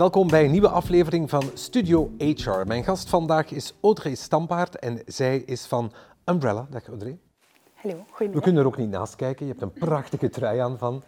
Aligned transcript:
welkom 0.00 0.28
bij 0.28 0.44
een 0.44 0.50
nieuwe 0.50 0.68
aflevering 0.68 1.30
van 1.30 1.42
Studio 1.54 2.10
HR. 2.18 2.66
Mijn 2.66 2.84
gast 2.84 3.08
vandaag 3.08 3.50
is 3.50 3.74
Audrey 3.82 4.14
Stampaard 4.14 4.78
en 4.78 5.02
zij 5.06 5.36
is 5.36 5.66
van 5.66 5.92
Umbrella. 6.24 6.66
Dag 6.70 6.86
Audrey. 6.88 7.18
Hallo, 7.74 7.96
We 7.96 8.02
goedemiddag. 8.08 8.42
kunnen 8.42 8.62
er 8.62 8.66
ook 8.66 8.76
niet 8.76 8.90
naast 8.90 9.16
kijken. 9.16 9.46
Je 9.46 9.52
hebt 9.52 9.64
een 9.64 9.86
prachtige 9.86 10.28
trui 10.28 10.58
aan 10.58 10.78
van 10.78 11.02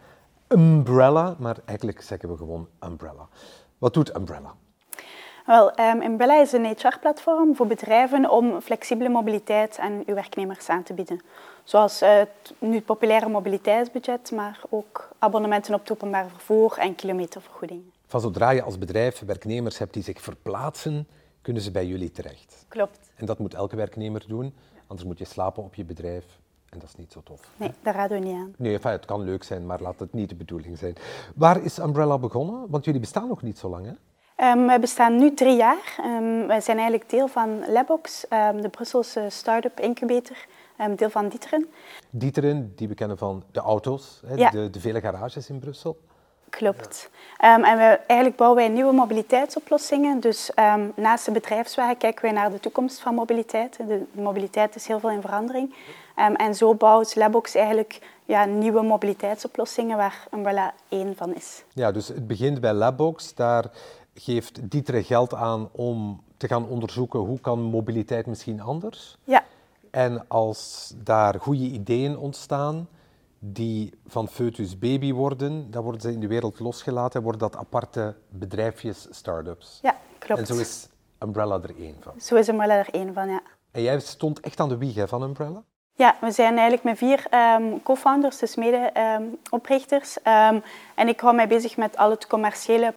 Umbrella, 0.49 1.35
maar 1.39 1.57
eigenlijk 1.65 2.03
zeggen 2.03 2.29
we 2.29 2.37
gewoon 2.37 2.69
Umbrella. 2.85 3.29
Wat 3.79 3.95
doet 3.95 4.17
Umbrella? 4.17 4.55
Wel, 5.47 5.81
um, 5.81 6.03
Umbrella 6.03 6.41
is 6.41 6.53
een 6.53 6.65
HR-platform 6.65 7.57
voor 7.57 7.67
bedrijven 7.67 8.31
om 8.31 8.61
flexibele 8.61 9.09
mobiliteit 9.09 9.79
aan 9.79 10.03
uw 10.07 10.15
werknemers 10.15 10.69
aan 10.69 10.83
te 10.83 10.95
bieden. 10.95 11.21
Zoals 11.65 12.01
eh, 12.01 12.17
het 12.17 12.55
nu 12.59 12.81
populaire 12.81 13.29
mobiliteitsbudget, 13.29 14.31
maar 14.31 14.61
ook 14.69 15.09
abonnementen 15.19 15.75
op 15.75 15.81
het 15.81 15.93
openbaar 15.93 16.29
vervoer 16.29 16.79
en 16.79 16.95
kilometervergoedingen. 16.95 17.93
Van 18.13 18.21
zodra 18.21 18.51
je 18.51 18.63
als 18.63 18.79
bedrijf 18.79 19.23
werknemers 19.27 19.79
hebt 19.79 19.93
die 19.95 20.03
zich 20.03 20.21
verplaatsen, 20.21 21.09
kunnen 21.43 21.63
ze 21.63 21.71
bij 21.71 21.87
jullie 21.87 22.11
terecht. 22.11 22.65
Klopt. 22.69 22.99
En 23.17 23.27
dat 23.27 23.39
moet 23.39 23.55
elke 23.55 23.77
werknemer 23.77 24.25
doen, 24.29 24.55
anders 24.87 25.09
moet 25.09 25.19
je 25.19 25.25
slapen 25.25 25.63
op 25.63 25.75
je 25.75 25.85
bedrijf 25.85 26.25
en 26.69 26.79
dat 26.79 26.89
is 26.89 26.97
niet 26.97 27.13
zo 27.13 27.21
tof. 27.25 27.41
Nee, 27.57 27.71
daar 27.83 27.95
raden 27.95 28.21
we 28.21 28.27
niet 28.27 28.37
aan. 28.37 28.55
Nee, 28.59 28.73
enfin, 28.73 28.91
het 28.91 29.05
kan 29.05 29.21
leuk 29.25 29.43
zijn, 29.43 29.67
maar 29.67 29.81
laat 29.81 30.01
het 30.01 30.13
niet 30.13 30.29
de 30.29 30.35
bedoeling 30.35 30.79
zijn. 30.79 30.95
Waar 31.35 31.63
is 31.65 31.79
Umbrella 31.79 32.19
begonnen? 32.19 32.67
Want 32.69 32.85
jullie 32.85 33.01
bestaan 33.01 33.29
nog 33.29 33.43
niet 33.43 33.59
zo 33.59 33.69
lang, 33.69 33.87
hè? 33.87 33.93
Um, 34.51 34.67
wij 34.67 34.81
bestaan 34.81 35.17
nu 35.17 35.35
drie 35.35 35.57
jaar. 35.57 35.97
Um, 36.05 36.47
wij 36.47 36.61
zijn 36.61 36.79
eigenlijk 36.79 37.11
deel 37.11 37.29
van 37.29 37.71
Labox, 37.73 38.27
um, 38.31 38.61
de 38.61 38.69
Brusselse 38.69 39.27
start-up 39.31 39.81
incubator, 39.81 40.37
deel 40.97 41.11
van 41.11 41.29
Dieteren. 41.29 41.69
Dieteren, 42.11 42.73
die 42.77 42.89
we 42.89 42.95
kennen 42.95 43.19
van 43.19 43.43
de 43.53 43.61
auto's, 43.61 44.23
hè, 44.27 44.35
Ja. 44.35 44.51
de, 44.51 44.71
de 44.71 44.81
vele 44.81 45.01
garages 45.01 45.49
in 45.49 45.59
Brussel. 45.59 45.99
Klopt. 46.59 47.11
en 47.39 47.61
we, 47.61 48.01
eigenlijk 48.07 48.37
bouwen 48.37 48.59
wij 48.63 48.69
nieuwe 48.69 48.93
mobiliteitsoplossingen. 48.93 50.21
Dus 50.21 50.51
naast 50.95 51.25
de 51.25 51.31
bedrijfswagen 51.31 51.97
kijken 51.97 52.23
wij 52.23 52.33
naar 52.33 52.51
de 52.51 52.61
toekomst 52.61 53.01
van 53.01 53.15
mobiliteit. 53.15 53.77
De 53.77 54.03
mobiliteit 54.13 54.75
is 54.75 54.87
heel 54.87 55.01
veel 55.01 55.11
in 55.11 55.21
verandering. 55.21 55.75
en 56.37 56.55
zo 56.55 56.75
bouwt 56.75 57.15
Labox 57.15 57.55
eigenlijk 57.55 58.01
ja, 58.25 58.45
nieuwe 58.45 58.83
mobiliteitsoplossingen 58.83 59.97
waar 59.97 60.27
Umbrella 60.35 60.75
één 60.89 61.17
van 61.17 61.35
is. 61.35 61.65
Ja, 61.75 61.93
dus 61.93 62.09
het 62.09 62.27
begint 62.27 62.61
bij 62.61 62.73
Labbox. 62.73 63.35
Daar 63.35 63.65
geeft 64.15 64.71
Dieteren 64.71 65.05
geld 65.05 65.35
aan 65.35 65.69
om 65.73 66.23
te 66.37 66.49
gaan 66.49 66.69
onderzoeken 66.69 67.21
hoe 67.21 67.41
kan 67.41 67.63
mobiliteit 67.63 68.27
misschien 68.27 68.61
anders. 68.61 69.17
Ja, 69.25 69.45
En 69.91 70.25
als 70.29 70.93
daar 70.97 71.41
goede 71.41 71.65
ideeën 71.65 72.19
ontstaan 72.19 72.89
die 73.45 73.95
van 74.07 74.29
foetus 74.29 74.79
baby 74.79 75.13
worden, 75.13 75.71
dan 75.71 75.83
worden 75.83 76.01
ze 76.01 76.13
in 76.13 76.21
de 76.21 76.27
wereld 76.27 76.61
losgelaten 76.61 77.19
en 77.19 77.23
worden 77.23 77.41
dat 77.41 77.57
aparte 77.57 78.17
bedrijfjes, 78.29 79.07
start-ups. 79.11 79.79
ja 79.83 79.97
klopt. 80.19 80.41
En 80.41 80.47
zo 80.47 80.61
is 80.61 80.89
Umbrella 81.19 81.61
er 81.63 81.75
één 81.79 81.97
van. 82.01 82.13
Zo 82.21 82.37
is 82.37 82.49
Umbrella 82.49 82.75
er 82.75 82.89
één 82.91 83.15
van, 83.15 83.29
ja. 83.29 83.43
En 83.71 83.83
jij 83.83 84.01
stond 84.01 84.41
echt 84.41 84.61
aan 84.61 84.69
de 84.69 84.77
wieg 84.77 84.95
hè, 84.95 85.09
van 85.09 85.23
Umbrella? 85.23 85.63
Ja, 85.95 86.17
we 86.21 86.31
zijn 86.31 86.53
eigenlijk 86.53 86.83
met 86.83 86.99
vier 86.99 87.27
ehm, 87.31 87.79
co-founders, 87.83 88.39
dus 88.39 88.57
mede-oprichters. 88.57 90.23
en 90.95 91.09
ik 91.09 91.21
hou 91.21 91.35
mij 91.35 91.49
bezig 91.49 91.77
met 91.77 91.97
al 91.97 92.11
het 92.11 92.27
commerciële. 92.27 92.95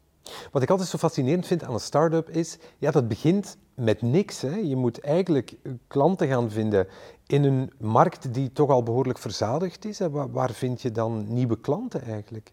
Wat 0.51 0.61
ik 0.61 0.69
altijd 0.69 0.89
zo 0.89 0.97
fascinerend 0.97 1.47
vind 1.47 1.63
aan 1.63 1.73
een 1.73 1.79
start-up 1.79 2.29
is, 2.29 2.57
ja, 2.77 2.91
dat 2.91 3.07
begint 3.07 3.57
met 3.75 4.01
niks. 4.01 4.41
Hè. 4.41 4.55
Je 4.55 4.75
moet 4.75 5.01
eigenlijk 5.01 5.55
klanten 5.87 6.27
gaan 6.27 6.51
vinden 6.51 6.87
in 7.27 7.43
een 7.43 7.71
markt 7.77 8.33
die 8.33 8.51
toch 8.51 8.69
al 8.69 8.83
behoorlijk 8.83 9.19
verzadigd 9.19 9.85
is. 9.85 9.99
Waar, 9.99 10.31
waar 10.31 10.51
vind 10.51 10.81
je 10.81 10.91
dan 10.91 11.25
nieuwe 11.27 11.59
klanten 11.59 12.01
eigenlijk? 12.03 12.51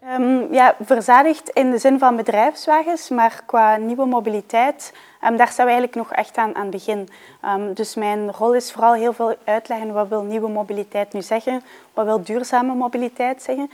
Ehm, 0.00 0.52
ja, 0.52 0.76
verzadigd 0.80 1.48
in 1.48 1.70
de 1.70 1.78
zin 1.78 1.98
van 1.98 2.16
bedrijfswagens, 2.16 3.08
maar 3.08 3.42
qua 3.46 3.76
nieuwe 3.76 4.06
mobiliteit, 4.06 4.92
ehm, 5.20 5.36
daar 5.36 5.48
staan 5.48 5.66
we 5.66 5.72
eigenlijk 5.72 5.94
nog 5.94 6.12
echt 6.12 6.36
aan 6.36 6.54
aan 6.54 6.62
het 6.62 6.70
begin. 6.70 7.08
Ehm, 7.40 7.72
dus 7.72 7.94
mijn 7.94 8.32
rol 8.32 8.54
is 8.54 8.72
vooral 8.72 8.92
heel 8.92 9.12
veel 9.12 9.34
uitleggen 9.44 9.92
wat 9.92 10.08
wil 10.08 10.22
nieuwe 10.22 10.48
mobiliteit 10.48 11.12
nu 11.12 11.22
zeggen, 11.22 11.62
wat 11.94 12.04
wil 12.04 12.22
duurzame 12.22 12.74
mobiliteit 12.74 13.42
zeggen. 13.42 13.70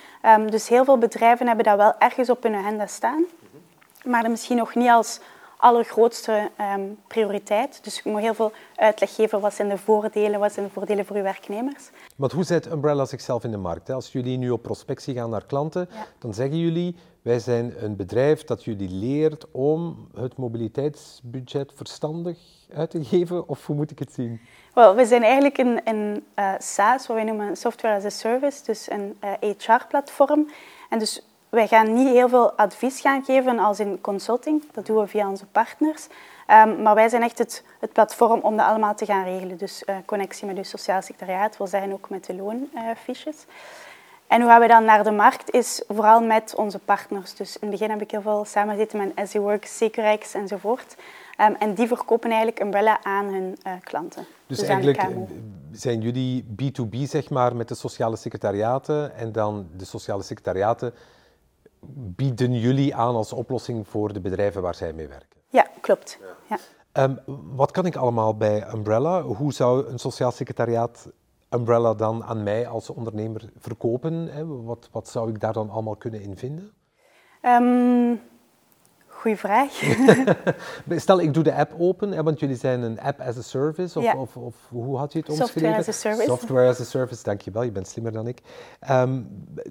Dus 0.50 0.68
heel 0.68 0.84
veel 0.84 0.98
bedrijven 0.98 1.46
hebben 1.46 1.64
dat 1.64 1.76
wel 1.76 1.94
ergens 1.98 2.30
op 2.30 2.42
hun 2.42 2.54
agenda 2.54 2.86
staan, 2.86 3.24
maar 4.04 4.30
misschien 4.30 4.56
nog 4.56 4.74
niet 4.74 4.88
als 4.88 5.20
allergrootste 5.60 6.50
ehm, 6.56 6.80
prioriteit. 7.06 7.84
Dus 7.84 7.98
ik 7.98 8.04
moet 8.04 8.20
heel 8.20 8.34
veel 8.34 8.52
uitleg 8.74 9.14
geven, 9.14 9.40
wat 9.40 9.54
zijn 9.54 9.68
de 9.68 9.78
voordelen, 9.78 10.40
wat 10.40 10.52
zijn 10.52 10.66
de 10.66 10.72
voordelen 10.72 11.04
voor 11.06 11.16
uw 11.16 11.22
werknemers. 11.22 11.90
Want 12.16 12.32
hoe 12.32 12.44
zet 12.44 12.66
Umbrella 12.66 13.04
zichzelf 13.04 13.44
in 13.44 13.50
de 13.50 13.56
markt? 13.56 13.88
hè? 13.88 13.94
Als 13.94 14.12
jullie 14.12 14.38
nu 14.38 14.50
op 14.50 14.62
prospectie 14.62 15.14
gaan 15.14 15.30
naar 15.30 15.44
klanten, 15.46 15.88
Ja. 15.92 16.06
dan 16.18 16.34
zeggen 16.34 16.58
jullie, 16.58 16.96
wij 17.22 17.38
zijn 17.38 17.74
een 17.84 17.96
bedrijf 17.96 18.44
dat 18.44 18.64
jullie 18.64 18.88
leert 18.90 19.44
om 19.50 20.08
het 20.14 20.36
mobiliteitsbudget 20.36 21.72
verstandig 21.74 22.38
uit 22.74 22.90
te 22.90 23.04
geven. 23.04 23.48
Of 23.48 23.66
hoe 23.66 23.76
moet 23.76 23.90
ik 23.90 23.98
het 23.98 24.12
zien? 24.12 24.40
Wel, 24.74 24.94
we 24.94 25.06
zijn 25.06 25.22
eigenlijk 25.22 25.58
een, 25.58 25.80
een 25.84 26.24
eh, 26.34 26.52
SaaS, 26.58 27.06
wat 27.06 27.16
wij 27.16 27.24
noemen 27.24 27.48
een 27.48 27.56
software 27.56 27.96
as 27.96 28.04
a 28.04 28.08
service, 28.08 28.64
dus 28.64 28.90
een 28.90 29.16
HR-platform. 29.40 30.50
En 30.88 30.98
dus 30.98 31.22
wij 31.50 31.66
gaan 31.66 31.92
niet 31.92 32.08
heel 32.08 32.28
veel 32.28 32.52
advies 32.52 33.00
gaan 33.00 33.24
geven 33.24 33.58
als 33.58 33.80
in 33.80 34.00
consulting, 34.00 34.64
dat 34.72 34.86
doen 34.86 35.00
we 35.00 35.06
via 35.06 35.28
onze 35.28 35.46
partners. 35.46 36.06
Ehm, 36.46 36.82
maar 36.82 36.94
wij 36.94 37.08
zijn 37.08 37.22
echt 37.22 37.38
het, 37.38 37.64
het 37.80 37.92
platform 37.92 38.40
om 38.40 38.56
dat 38.56 38.66
allemaal 38.66 38.94
te 38.94 39.04
gaan 39.04 39.24
regelen. 39.24 39.56
Dus 39.56 39.84
eh, 39.84 39.96
connectie 40.04 40.46
met 40.46 40.56
uw 40.56 40.62
sociaal 40.62 41.02
secretariaat, 41.02 41.56
wil 41.56 41.66
zeggen 41.66 41.92
ook 41.92 42.10
met 42.10 42.24
de 42.24 42.34
loonfiches. 42.34 43.44
En 44.26 44.40
hoe 44.40 44.50
gaan 44.50 44.60
we 44.60 44.66
dan 44.66 44.84
naar 44.84 45.04
de 45.04 45.10
markt 45.10 45.50
is 45.50 45.82
vooral 45.88 46.20
met 46.20 46.54
onze 46.56 46.78
partners. 46.78 47.34
Dus 47.34 47.56
in 47.56 47.60
het 47.60 47.70
begin 47.70 47.90
heb 47.90 48.02
ik 48.02 48.10
heel 48.10 48.22
veel 48.22 48.44
samengezeten 48.44 48.98
met 48.98 49.12
EasyWorks, 49.14 49.76
Securex 49.76 50.34
enzovoort. 50.34 50.96
Ehm, 51.36 51.52
en 51.58 51.74
die 51.74 51.86
verkopen 51.86 52.30
eigenlijk 52.30 52.60
Umbrella 52.60 52.98
aan 53.02 53.24
hun 53.24 53.56
eh, 53.62 53.72
klanten. 53.82 54.26
Dus, 54.46 54.58
de 54.58 54.66
eigenlijk 54.66 54.98
eh, 54.98 55.06
zijn 55.72 56.00
jullie 56.00 56.44
B2B, 56.44 56.96
zeg 57.02 57.30
maar, 57.30 57.56
met 57.56 57.68
de 57.68 57.74
sociale 57.74 58.16
secretariaten 58.16 59.16
en 59.16 59.32
dan 59.32 59.68
de 59.76 59.84
sociale 59.84 60.22
secretariaten 60.22 60.94
bieden 62.16 62.52
jullie 62.52 62.94
aan 62.94 63.14
als 63.14 63.32
oplossing 63.32 63.88
voor 63.88 64.12
de 64.12 64.20
bedrijven 64.20 64.62
waar 64.62 64.74
zij 64.74 64.92
mee 64.92 65.08
werken. 65.08 65.40
Ja, 65.48 65.66
klopt. 65.80 66.18
Ja. 66.48 66.58
Ehm, 66.92 67.16
wat 67.54 67.70
kan 67.70 67.86
ik 67.86 67.96
allemaal 67.96 68.36
bij 68.36 68.72
Umbrella? 68.74 69.22
Hoe 69.22 69.52
zou 69.52 69.86
een 69.86 69.98
sociaal 69.98 70.30
secretariaat 70.30 71.08
Umbrella 71.50 71.94
dan 71.94 72.24
aan 72.24 72.42
mij 72.42 72.68
als 72.68 72.90
ondernemer 72.90 73.52
verkopen? 73.56 74.28
Hè? 74.28 74.46
Wat, 74.46 74.88
wat 74.92 75.08
zou 75.08 75.30
ik 75.30 75.40
daar 75.40 75.52
dan 75.52 75.70
allemaal 75.70 75.96
kunnen 75.96 76.22
in 76.22 76.36
vinden? 76.36 76.72
Ehm, 77.40 78.14
goeie 79.20 79.36
vraag. 79.36 79.82
Stel, 80.96 81.20
ik 81.20 81.34
doe 81.34 81.42
de 81.42 81.54
app 81.54 81.72
open, 81.78 82.10
hè, 82.12 82.22
want 82.22 82.40
jullie 82.40 82.56
zijn 82.56 82.82
een 82.82 83.00
app 83.00 83.20
as 83.20 83.36
a 83.38 83.42
service, 83.42 83.98
of, 83.98 84.04
Ja. 84.04 84.16
of, 84.16 84.36
of 84.36 84.54
hoe 84.68 84.98
had 84.98 85.12
je 85.12 85.18
het 85.18 85.26
Software 85.26 85.66
omschreven? 85.66 85.78
as 85.78 85.88
a 85.88 85.92
service. 85.92 86.24
Software 86.28 86.68
as 86.68 86.80
a 86.80 86.84
service, 86.84 87.22
dankjewel, 87.22 87.62
je 87.62 87.70
bent 87.72 87.88
slimmer 87.88 88.12
dan 88.12 88.26
ik. 88.26 88.38
Ehm, 88.80 89.20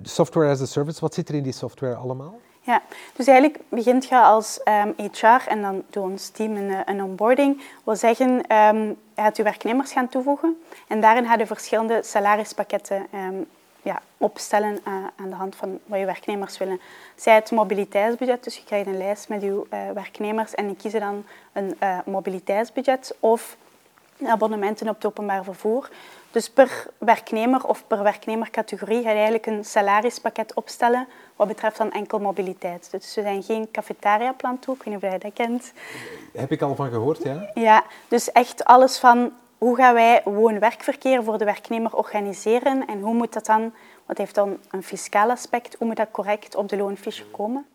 software 0.04 0.50
as 0.50 0.62
a 0.62 0.66
service, 0.66 1.00
wat 1.00 1.14
zit 1.14 1.30
er 1.30 1.36
in 1.36 1.44
die 1.44 1.54
software 1.54 1.96
allemaal? 1.96 2.40
ja, 2.62 2.82
dus 3.16 3.28
eigenlijk 3.28 3.60
begint 3.70 4.06
je 4.06 4.18
als 4.22 4.64
ehm, 4.64 4.92
HR 5.12 5.48
en 5.50 5.62
dan 5.62 5.84
doet 5.90 6.04
ons 6.04 6.30
team 6.30 6.56
een, 6.56 6.70
eh, 6.70 6.80
een 6.86 7.04
onboarding. 7.04 7.62
wil 7.84 7.96
zeggen, 7.96 8.48
ehm, 8.48 8.78
je 8.88 8.96
gaat 9.16 9.38
je 9.38 9.44
werknemers 9.44 9.92
gaan 9.92 10.10
toevoegen 10.10 10.58
en 10.88 11.02
daarin 11.02 11.26
ga 11.26 11.36
je 11.38 11.46
verschillende 11.46 12.00
salarispakketten 12.04 13.08
ja, 13.82 14.02
opstellen 14.18 14.80
eh, 14.84 14.94
aan 15.16 15.30
de 15.30 15.36
hand 15.36 15.56
van 15.56 15.80
wat 15.86 16.00
je 16.00 16.06
werknemers 16.06 16.58
willen. 16.58 16.82
Zij 17.16 17.36
het 17.36 17.52
mobiliteitsbudget, 17.52 18.44
dus 18.44 18.56
je 18.56 18.64
krijgt 18.64 18.88
een 18.88 18.98
lijst 18.98 19.30
met 19.30 19.42
je 19.42 19.66
eh, 19.70 19.80
werknemers 19.94 20.56
en 20.56 20.68
die 20.68 20.76
kiezen 20.76 21.00
dan 21.00 21.26
een 21.54 21.76
eh, 21.80 21.98
mobiliteitsbudget 22.06 23.16
of 23.20 23.58
abonnementen 24.26 24.90
op 24.90 24.96
het 24.96 25.06
openbaar 25.06 25.44
vervoer. 25.44 25.90
Dus 26.32 26.50
per 26.50 26.88
werknemer 26.98 27.68
of 27.68 27.84
per 27.88 28.04
werknemercategorie 28.04 29.02
ga 29.02 29.10
je 29.10 29.16
eigenlijk 29.16 29.46
een 29.46 29.66
salarispakket 29.66 30.54
opstellen 30.54 31.08
wat 31.36 31.48
betreft 31.48 31.78
dan 31.78 31.92
enkel 31.92 32.20
mobiliteit. 32.20 32.88
Dus 32.92 33.16
we 33.16 33.22
zijn 33.22 33.44
geen 33.44 33.72
cafetaria-plan 33.72 34.60
toe, 34.60 34.76
ik 34.76 34.84
weet 34.84 34.94
niet 34.94 35.04
of 35.04 35.10
jij 35.10 35.20
dat 35.20 35.34
kent. 35.34 35.74
Heb 36.34 36.52
ik 36.52 36.62
al 36.62 36.76
van 36.76 36.90
gehoord, 36.90 37.24
ja? 37.24 37.50
Ja, 37.54 37.84
dus 38.08 38.32
echt 38.32 38.64
alles 38.66 38.98
van 38.98 39.32
hoe 39.60 39.76
gaan 39.76 39.94
wij 39.94 40.22
woon-werkverkeer 40.24 41.24
voor 41.24 41.38
de 41.38 41.46
werknemer 41.46 41.96
organiseren 41.96 42.88
en 42.88 43.02
hoe 43.02 43.14
moet 43.14 43.34
dat 43.34 43.46
dan, 43.46 43.74
wat 44.06 44.18
heeft 44.18 44.36
dan 44.36 44.58
een 44.72 44.84
fiscaal 44.84 45.30
aspect, 45.30 45.76
hoe 45.78 45.88
moet 45.88 45.98
dat 45.98 46.12
correct 46.12 46.56
op 46.56 46.70
de 46.70 46.78
loonfiche 46.78 47.26
komen? 47.26 47.66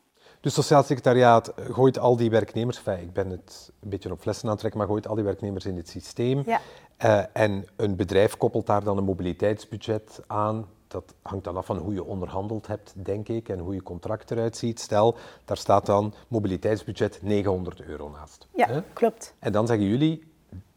Dus 0.40 0.54
Sociaal 0.54 0.82
Secretariaat 0.82 1.52
gooit 1.70 1.98
al 1.98 2.16
die 2.16 2.30
werknemers, 2.30 2.76
enfin, 2.76 3.00
ik 3.00 3.12
ben 3.12 3.30
het 3.30 3.72
een 3.82 3.88
beetje 3.88 4.12
op 4.12 4.20
flessen 4.20 4.44
aan 4.44 4.50
het 4.50 4.58
trekken, 4.58 4.80
maar 4.80 4.88
gooit 4.88 5.08
al 5.08 5.14
die 5.14 5.24
werknemers 5.24 5.64
in 5.64 5.76
het 5.76 5.88
systeem. 5.88 6.42
Ja. 6.46 6.60
Eh, 6.96 7.22
en 7.32 7.66
een 7.76 7.96
bedrijf 7.96 8.36
koppelt 8.36 8.66
daar 8.66 8.84
dan 8.84 8.96
een 8.96 9.04
mobiliteitsbudget 9.04 10.20
aan. 10.26 10.66
Dat 10.88 11.14
hangt 11.22 11.44
dan 11.44 11.56
af 11.56 11.66
van 11.66 11.76
hoe 11.76 11.94
je 11.94 12.04
onderhandeld 12.04 12.66
hebt, 12.66 12.92
denk 12.96 13.28
ik, 13.28 13.48
en 13.48 13.58
hoe 13.58 13.74
je 13.74 13.82
contract 13.82 14.30
eruit 14.30 14.56
ziet. 14.56 14.80
Stel, 14.80 15.16
daar 15.44 15.56
staat 15.56 15.86
dan 15.86 16.14
mobiliteitsbudget 16.28 17.18
900 17.22 17.80
euro 17.80 18.10
naast. 18.10 18.46
Ja, 18.54 18.84
klopt. 18.92 19.34
En 19.38 19.52
dan 19.52 19.66
zeggen 19.66 19.86
jullie, 19.86 20.33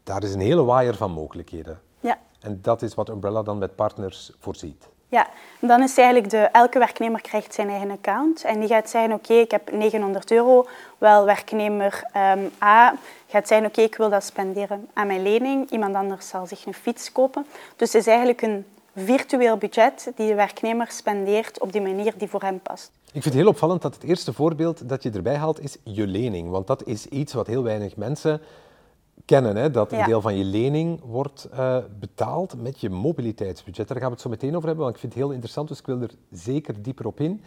daar 0.08 0.22
is 0.22 0.34
een 0.34 0.40
hele 0.40 0.64
waaier 0.64 0.94
van 0.94 1.10
mogelijkheden. 1.10 1.80
Ja, 2.00 2.18
En 2.40 2.58
dat 2.62 2.82
is 2.82 2.94
wat 2.94 3.08
Umbrella 3.08 3.42
dan 3.42 3.58
met 3.58 3.74
partners 3.74 4.32
voorziet. 4.38 4.88
Ja, 5.08 5.28
dan 5.60 5.82
is 5.82 5.98
eigenlijk 5.98 6.30
de, 6.30 6.38
elke 6.38 6.78
werknemer 6.78 7.20
krijgt 7.20 7.54
zijn 7.54 7.68
eigen 7.68 7.90
account 7.90 8.44
en 8.44 8.60
die 8.60 8.68
gaat 8.68 8.90
zeggen, 8.90 9.12
oké, 9.12 9.32
ik 9.32 9.50
heb 9.50 9.72
900 9.72 10.30
euro. 10.30 10.66
Wel, 10.98 11.24
werknemer 11.24 12.02
um, 12.16 12.50
A 12.62 12.94
gaat 13.26 13.48
zeggen, 13.48 13.66
oké, 13.66 13.80
ik 13.80 13.96
wil 13.96 14.10
dat 14.10 14.24
spenderen 14.24 14.88
aan 14.92 15.06
mijn 15.06 15.22
lening. 15.22 15.70
Iemand 15.70 15.94
anders 15.94 16.28
zal 16.28 16.46
zich 16.46 16.66
een 16.66 16.74
fiets 16.74 17.12
kopen. 17.12 17.46
Dus 17.76 17.92
het 17.92 18.00
is 18.00 18.06
eigenlijk 18.06 18.42
een 18.42 18.66
virtueel 18.94 19.56
budget 19.56 20.12
die 20.16 20.28
de 20.28 20.34
werknemer 20.34 20.90
spendeert 20.90 21.60
op 21.60 21.72
die 21.72 21.80
manier 21.80 22.14
die 22.16 22.28
voor 22.28 22.42
hem 22.42 22.60
past. 22.60 22.90
Ik 23.04 23.12
vind 23.12 23.24
het 23.24 23.34
heel 23.34 23.48
opvallend 23.48 23.82
dat 23.82 23.94
het 23.94 24.02
eerste 24.02 24.32
voorbeeld 24.32 24.88
dat 24.88 25.02
je 25.02 25.10
erbij 25.10 25.36
haalt 25.36 25.60
is 25.60 25.76
je 25.82 26.06
lening. 26.06 26.50
Want 26.50 26.66
dat 26.66 26.86
is 26.86 27.06
iets 27.06 27.32
wat 27.32 27.46
heel 27.46 27.62
weinig 27.62 27.96
mensen 27.96 28.40
kennen. 29.28 29.56
Hè? 29.56 29.70
Dat 29.70 29.92
een 29.92 30.04
deel 30.04 30.20
van 30.20 30.36
je 30.36 30.44
lening 30.44 31.00
wordt 31.04 31.48
uh, 31.52 31.76
betaald 32.00 32.62
met 32.62 32.80
je 32.80 32.90
mobiliteitsbudget. 32.90 33.88
Daar 33.88 33.96
gaan 33.96 34.06
we 34.06 34.12
het 34.12 34.22
zo 34.22 34.28
meteen 34.28 34.56
over 34.56 34.66
hebben, 34.66 34.84
want 34.84 34.94
ik 34.94 35.00
vind 35.00 35.12
het 35.12 35.22
heel 35.22 35.32
interessant, 35.32 35.68
dus 35.68 35.78
ik 35.78 35.86
wil 35.86 36.00
er 36.00 36.14
zeker 36.30 36.82
dieper 36.82 37.06
op 37.06 37.20
in. 37.20 37.42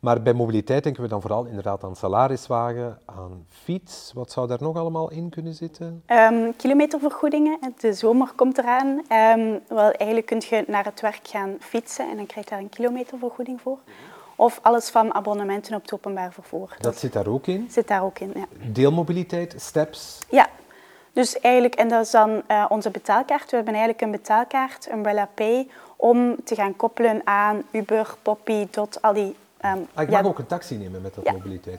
Maar 0.00 0.22
bij 0.22 0.32
mobiliteit 0.32 0.82
denken 0.82 1.02
we 1.02 1.08
dan 1.08 1.20
vooral 1.20 1.44
inderdaad 1.44 1.84
aan 1.84 1.96
salariswagen, 1.96 2.98
aan 3.04 3.46
fiets. 3.48 4.10
Wat 4.14 4.32
zou 4.32 4.46
daar 4.46 4.62
nog 4.62 4.76
allemaal 4.76 5.10
in 5.10 5.30
kunnen 5.30 5.54
zitten? 5.54 6.02
Um, 6.06 6.56
kilometervergoedingen. 6.56 7.58
De 7.78 7.92
zomer 7.92 8.32
komt 8.36 8.58
eraan. 8.58 8.88
Um, 8.88 9.60
wel, 9.68 9.90
eigenlijk 9.90 10.26
kun 10.26 10.42
je 10.48 10.64
naar 10.66 10.84
het 10.84 11.00
werk 11.00 11.28
gaan 11.28 11.56
fietsen 11.60 12.10
en 12.10 12.16
dan 12.16 12.26
krijg 12.26 12.44
je 12.44 12.50
daar 12.50 12.60
een 12.60 12.68
kilometervergoeding 12.68 13.60
voor. 13.60 13.78
Of 14.36 14.58
alles 14.62 14.90
van 14.90 15.14
abonnementen 15.14 15.74
op 15.74 15.82
het 15.82 15.94
openbaar 15.94 16.32
vervoer. 16.32 16.76
Dat 16.80 16.98
zit 16.98 17.12
daar 17.12 17.26
ook 17.26 17.46
in? 17.46 17.66
Zit 17.70 17.88
daar 17.88 18.04
ook 18.04 18.18
in, 18.18 18.32
ja. 18.34 18.46
Deelmobiliteit, 18.72 19.54
steps? 19.56 20.18
Ja. 20.30 20.48
Dus 21.14 21.40
eigenlijk, 21.40 21.74
en 21.74 21.88
dat 21.88 22.04
is 22.04 22.10
dan 22.10 22.42
uh, 22.48 22.64
onze 22.68 22.90
betaalkaart. 22.90 23.50
We 23.50 23.56
hebben 23.56 23.74
eigenlijk 23.74 24.02
een 24.02 24.10
betaalkaart, 24.10 24.88
Umbrella 24.92 25.28
Pay, 25.34 25.68
om 25.96 26.36
te 26.44 26.54
gaan 26.54 26.76
koppelen 26.76 27.20
aan 27.24 27.62
Uber, 27.70 28.14
Poppy, 28.22 28.66
Dot, 28.70 29.02
al 29.02 29.12
die 29.12 29.36
Um, 29.64 29.88
ah, 29.94 30.02
ik 30.02 30.10
mag 30.10 30.24
ook 30.24 30.38
een 30.38 30.46
taxi 30.46 30.76
nemen 30.76 31.02
met 31.02 31.14
dat 31.14 31.24
ja, 31.24 31.34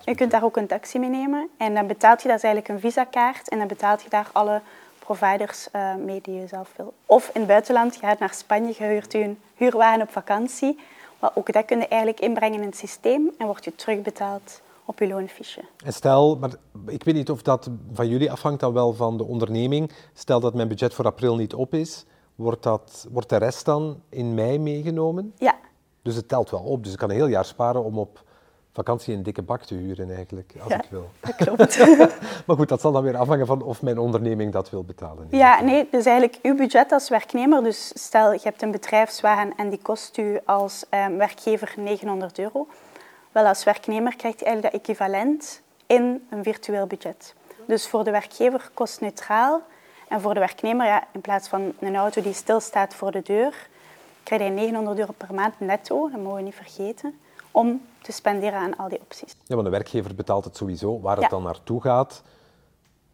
Je 0.06 0.16
kunt 0.16 0.32
daar 0.32 0.44
ook 0.44 0.58
een 0.58 0.68
taxi 0.68 1.00
mee 1.00 1.10
nemen. 1.10 1.50
En 1.58 1.74
dan 1.74 1.88
betaalt 1.88 2.22
je, 2.22 2.28
dat 2.28 2.38
is 2.38 2.44
eigenlijk 2.44 2.74
een 2.74 2.80
visa-kaart. 2.80 3.50
En 3.50 3.58
dan 3.58 3.68
betaalt 3.68 4.02
je 4.02 4.10
daar 4.10 4.30
alle 4.32 4.62
providers 5.00 5.68
uh, 5.76 5.96
mee 5.96 6.20
die 6.22 6.40
je 6.40 6.48
zelf 6.48 6.72
wil. 6.76 6.94
Of 7.06 7.30
in 7.34 7.40
het 7.40 7.50
buitenland, 7.50 7.94
je 7.94 8.00
gaat 8.00 8.20
naar 8.20 8.34
Spanje, 8.34 8.74
je 8.78 8.84
huurt 8.84 9.12
je 9.12 9.20
een 9.20 9.40
huurwagen 9.56 10.02
op 10.02 10.12
vakantie. 10.12 10.80
Maar 11.20 11.32
ook 11.34 11.54
dat 11.54 11.66
kun 11.66 11.80
je 11.80 11.88
eigenlijk 11.88 12.22
inbrengen 12.22 12.62
in 12.62 12.68
het 12.68 12.78
systeem 12.78 13.30
en 13.38 13.46
wordt 13.46 13.64
je 13.64 13.76
terugbetaald 13.76 14.62
op 14.86 15.00
je 15.00 15.08
loonfiche. 15.08 15.62
En 15.86 15.94
stel, 15.94 16.38
maar 16.38 16.52
ik 16.86 17.04
weet 17.04 17.16
niet 17.16 17.30
of 17.30 17.42
dat 17.42 17.70
van 17.94 18.08
jullie 18.08 18.32
afhangt 18.32 18.60
dan 18.60 18.74
wel 18.74 18.94
van 18.94 19.18
de 19.18 19.24
onderneming. 19.24 19.92
Stel 20.14 20.40
dat 20.40 20.54
mijn 20.54 20.68
budget 20.68 20.94
voor 20.94 21.06
april 21.06 21.36
niet 21.36 21.54
op 21.54 21.74
is, 21.74 22.06
wordt, 22.36 22.64
dat, 22.64 23.08
wordt 23.12 23.30
de 23.30 23.38
rest 23.38 23.66
dan 23.66 24.02
in 24.10 24.34
mei 24.34 24.60
meegenomen? 24.60 25.34
Ja, 25.38 25.56
dus 26.06 26.16
het 26.16 26.28
telt 26.28 26.50
wel 26.50 26.60
op. 26.60 26.84
Dus 26.84 26.92
ik 26.94 26.98
kan 26.98 27.10
een 27.10 27.16
heel 27.16 27.28
jaar 27.28 27.46
sparen 27.46 27.84
om 27.84 28.00
op 28.00 28.24
vakantie 28.76 29.16
een 29.16 29.24
dikke 29.24 29.42
bak 29.42 29.62
te 29.62 29.76
huren 29.76 30.16
eigenlijk, 30.16 30.54
als 30.60 30.72
ja, 30.72 30.84
ik 30.84 30.90
wil. 30.90 31.10
dat 31.20 31.36
klopt. 31.36 31.78
maar 32.46 32.56
goed, 32.56 32.70
dat 32.70 32.82
zal 32.82 32.92
dan 32.92 33.04
weer 33.04 33.18
afhangen 33.18 33.46
van 33.46 33.62
of 33.62 33.82
mijn 33.82 33.98
onderneming 33.98 34.52
dat 34.52 34.70
wil 34.70 34.84
betalen. 34.84 35.28
Ja, 35.30 35.62
nee, 35.62 35.88
dus 35.92 36.06
eigenlijk 36.06 36.40
uw 36.42 36.56
budget 36.56 36.92
als 36.92 37.10
werknemer. 37.10 37.64
Dus 37.64 37.92
stel, 37.94 38.32
je 38.32 38.40
hebt 38.44 38.62
een 38.62 38.72
bedrijfswagen 38.72 39.54
en 39.56 39.70
die 39.70 39.80
kost 39.82 40.18
u 40.18 40.40
als 40.46 40.86
um, 41.08 41.18
werkgever 41.18 41.74
900 41.78 42.40
euro. 42.40 42.68
Wel, 43.36 43.46
als 43.46 43.64
werknemer 43.64 44.16
krijgt 44.16 44.40
je 44.40 44.46
eigenlijk 44.46 44.74
dat 44.74 44.82
equivalent 44.82 45.62
in 45.86 46.28
een 46.30 46.44
virtueel 46.44 46.88
budget. 46.88 47.34
Dus 47.66 47.88
voor 47.88 48.04
de 48.04 48.12
werkgever 48.12 48.70
kost 48.74 49.02
neutraal. 49.02 49.62
En 50.08 50.22
voor 50.22 50.34
de 50.34 50.40
werknemer, 50.40 50.86
ja, 50.86 51.04
in 51.12 51.22
plaats 51.22 51.48
van 51.48 51.74
een 51.80 51.96
auto 51.96 52.22
die 52.22 52.34
stilstaat 52.34 52.94
voor 52.94 53.12
de 53.12 53.22
deur, 53.22 53.68
krijg 54.24 54.42
je 54.42 54.50
900 54.50 55.00
euro 55.00 55.14
per 55.18 55.34
maand 55.34 55.60
netto, 55.60 56.10
dat 56.10 56.22
mogen 56.22 56.38
we 56.38 56.42
niet 56.42 56.56
vergeten, 56.56 57.20
om 57.52 57.82
te 58.02 58.12
spenderen 58.12 58.60
aan 58.60 58.78
al 58.78 58.90
die 58.90 59.00
opties. 59.02 59.36
Ja, 59.46 59.56
want 59.56 59.68
de 59.68 59.72
werkgever 59.72 60.16
betaalt 60.16 60.46
het 60.46 60.58
sowieso. 60.58 61.00
Waar 61.00 61.18
het 61.18 61.30
dan 61.30 61.44
naartoe 61.44 61.82
gaat, 61.82 62.22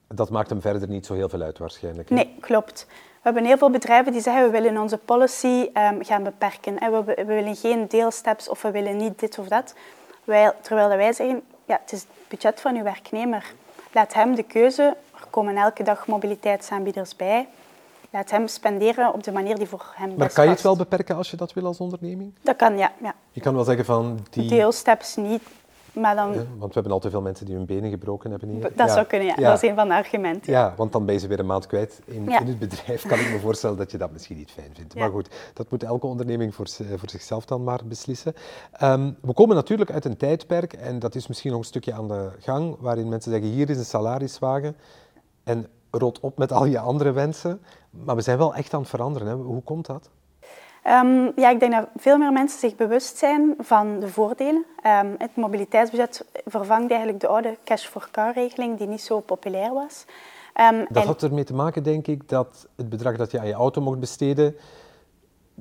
dat 0.08 0.30
maakt 0.30 0.50
hem 0.50 0.62
verder 0.62 0.88
niet 0.88 1.06
zo 1.06 1.14
heel 1.14 1.30
veel 1.30 1.42
uit 1.42 1.58
waarschijnlijk. 1.58 2.10
Nee, 2.10 2.36
klopt. 2.40 2.86
We 2.90 3.28
hebben 3.28 3.46
heel 3.46 3.58
veel 3.58 3.70
bedrijven 3.70 4.12
die 4.12 4.22
zeggen 4.22 4.44
we 4.44 4.50
willen 4.50 4.78
onze 4.78 4.98
policy 4.98 5.70
um, 5.74 6.04
gaan 6.04 6.24
beperken. 6.24 6.74
We, 6.76 7.04
we, 7.04 7.26
willen 7.26 7.56
geen 7.56 7.88
deelsteps 7.88 8.50
of 8.50 8.62
we 8.62 8.72
willen 8.72 8.98
niet 8.98 9.20
dit 9.20 9.40
of 9.40 9.48
dat. 9.48 9.74
Wij, 10.24 10.52
terwijl 10.62 10.88
wij 10.88 11.14
zeggen, 11.14 11.42
ja, 11.66 11.80
het 11.82 11.92
is 11.92 12.00
het 12.00 12.10
budget 12.28 12.62
van 12.62 12.76
uw 12.76 12.84
werknemer. 12.84 13.54
Laat 13.92 14.14
hem 14.14 14.36
de 14.36 14.44
keuze. 14.44 14.98
Er 15.14 15.28
komen 15.30 15.58
elke 15.58 15.84
dag 15.84 16.08
mobiliteitsaanbieders 16.08 17.16
bij. 17.16 17.48
Laat 18.10 18.32
hem 18.32 18.48
spenderen 18.48 19.14
op 19.14 19.24
de 19.24 19.32
manier 19.32 19.58
die 19.58 19.68
voor 19.68 19.86
hem 19.96 20.16
Maar 20.18 20.34
kan 20.34 20.44
je 20.44 20.50
het 20.50 20.62
wel 20.62 20.76
beperken 20.76 21.16
als 21.16 21.32
je 21.32 21.38
dat 21.38 21.54
wil 21.54 21.66
als 21.66 21.78
onderneming? 21.78 22.34
Dat 22.42 22.56
kan, 22.56 22.78
ja. 22.78 22.92
ja. 23.02 23.16
Je 23.32 23.42
kan 23.42 23.56
wel 23.56 23.64
zeggen 23.64 23.86
van 23.86 24.20
die... 24.30 24.50
Deelsteps 24.50 25.16
niet, 25.16 25.44
maar 25.94 26.16
dan... 26.16 26.34
Ja, 26.34 26.44
want 26.58 26.74
we 26.74 26.74
hebben 26.74 26.92
al 26.92 27.00
te 27.00 27.10
veel 27.10 27.22
mensen 27.22 27.46
die 27.46 27.56
hun 27.56 27.66
benen 27.66 27.90
gebroken 27.90 28.30
hebben 28.32 28.50
hier. 28.50 28.72
Dat 28.76 28.92
zou 28.92 29.06
kunnen, 29.06 29.28
ja. 29.28 29.36
Dat 29.36 29.64
is 29.64 29.70
een 29.70 29.76
van 29.76 29.88
de 29.88 29.94
argumenten. 29.94 30.54
Ja, 30.54 30.74
want 30.78 30.92
dan 30.92 31.06
ben 31.06 31.14
je 31.14 31.20
ze 31.20 31.28
weer 31.28 31.40
een 31.40 31.46
maand 31.46 31.68
kwijt 31.68 32.02
in, 32.06 32.30
in 32.30 32.48
het 32.48 32.60
bedrijf. 32.60 33.06
Kan 33.08 33.20
ik 33.20 33.32
me 33.32 33.40
voorstellen 33.40 33.78
dat 33.78 33.92
je 33.92 33.98
dat 33.98 34.12
misschien 34.12 34.38
niet 34.38 34.52
fijn 34.52 34.72
vindt. 34.74 34.96
Maar 34.96 35.10
goed, 35.10 35.30
dat 35.54 35.70
moet 35.70 35.84
elke 35.84 36.08
onderneming 36.08 36.56
voor, 36.56 36.68
voor 36.96 37.10
zichzelf 37.10 37.46
dan 37.46 37.64
maar 37.64 37.80
beslissen. 37.86 38.34
Um, 38.84 39.18
we 39.22 39.34
komen 39.34 39.56
natuurlijk 39.56 39.92
uit 39.92 40.06
een 40.06 40.18
tijdperk, 40.18 40.74
en 40.74 41.00
dat 41.00 41.16
is 41.16 41.28
misschien 41.28 41.52
nog 41.52 41.60
een 41.60 41.66
stukje 41.66 41.94
aan 41.94 42.08
de 42.08 42.30
gang, 42.40 42.76
waarin 42.80 43.10
mensen 43.10 43.32
zeggen, 43.32 43.50
hier 43.50 43.70
is 43.70 43.78
een 43.78 43.86
salariswagen. 43.86 44.76
En 45.44 45.68
rot 45.92 46.20
op 46.20 46.38
met 46.38 46.52
al 46.52 46.66
je 46.66 46.80
andere 46.80 47.12
wensen. 47.12 47.62
Maar 47.90 48.16
we 48.16 48.22
zijn 48.22 48.38
wel 48.38 48.56
echt 48.56 48.74
aan 48.74 48.80
het 48.80 48.90
veranderen. 48.90 49.28
Hè? 49.28 49.34
Hoe 49.34 49.62
komt 49.62 49.86
dat? 49.86 50.10
Um, 50.88 51.32
ja, 51.36 51.50
ik 51.50 51.60
denk 51.60 51.72
dat 51.72 51.88
veel 51.98 52.18
meer 52.18 52.32
mensen 52.32 52.60
zich 52.60 52.76
bewust 52.76 53.18
zijn 53.18 53.54
van 53.60 54.00
de 54.00 54.08
voordelen. 54.08 54.66
Um, 55.04 55.16
het 55.18 55.36
mobiliteitsbudget 55.36 56.26
vervangt 56.46 56.90
eigenlijk 56.90 57.20
de 57.20 57.28
oude 57.28 57.58
cash-for-car-regeling 57.64 58.78
die 58.78 58.88
niet 58.88 59.02
zo 59.02 59.20
populair 59.20 59.74
was. 59.74 60.06
Um, 60.72 60.86
dat 60.90 61.06
had 61.06 61.24
ermee 61.24 61.44
te 61.44 61.54
maken, 61.54 61.84
denk 61.84 62.08
ik, 62.08 62.30
dat 62.30 62.68
het 62.76 62.90
bedrag 62.90 63.18
dat 63.18 63.32
je 63.32 63.40
aan 63.40 63.48
je 63.48 63.54
auto 63.54 63.82
mocht 63.82 64.00
besteden 64.00 64.56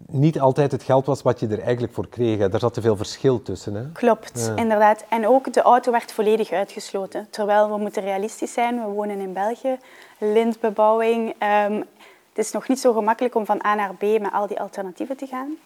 niet 0.06 0.40
altijd 0.40 0.72
het 0.72 0.82
geld 0.82 1.06
was 1.06 1.22
wat 1.22 1.40
je 1.40 1.48
er 1.48 1.62
eigenlijk 1.62 1.92
voor 1.92 2.08
kreeg. 2.08 2.48
Daar 2.48 2.60
zat 2.60 2.74
te 2.74 2.80
veel 2.80 2.96
verschil 2.96 3.42
tussen. 3.42 3.74
Hè? 3.74 3.92
Klopt, 3.92 4.52
inderdaad. 4.56 5.04
En 5.08 5.26
ook 5.26 5.52
de 5.52 5.62
auto 5.62 5.92
werd 5.92 6.12
volledig 6.12 6.50
uitgesloten. 6.50 7.26
Terwijl 7.30 7.70
we 7.70 7.78
moeten 7.78 8.02
realistisch 8.02 8.52
zijn, 8.52 8.84
we 8.84 8.90
wonen 8.90 9.20
in 9.20 9.32
België, 9.32 9.78
lintbebouwing. 10.18 11.34
Um, 11.68 11.84
het 12.32 12.44
is 12.44 12.52
nog 12.52 12.68
niet 12.68 12.80
zo 12.80 12.92
gemakkelijk 12.92 13.34
om 13.34 13.44
van 13.44 13.64
A 13.66 13.74
naar 13.74 13.94
B 13.94 14.02
met 14.02 14.32
al 14.32 14.46
die 14.46 14.60
alternatieven 14.60 15.16
te 15.16 15.26
gaan. 15.26 15.56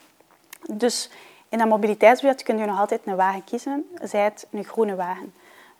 Dus 0.72 1.10
in 1.48 1.58
dat 1.58 1.68
mobiliteitsbudget 1.68 2.42
kun 2.42 2.58
je 2.58 2.64
nog 2.64 2.78
altijd 2.78 3.00
een 3.04 3.16
wagen 3.16 3.44
kiezen, 3.44 3.88
zij 4.02 4.24
het 4.24 4.46
een 4.50 4.64
groene 4.64 4.94
wagen. 4.94 5.32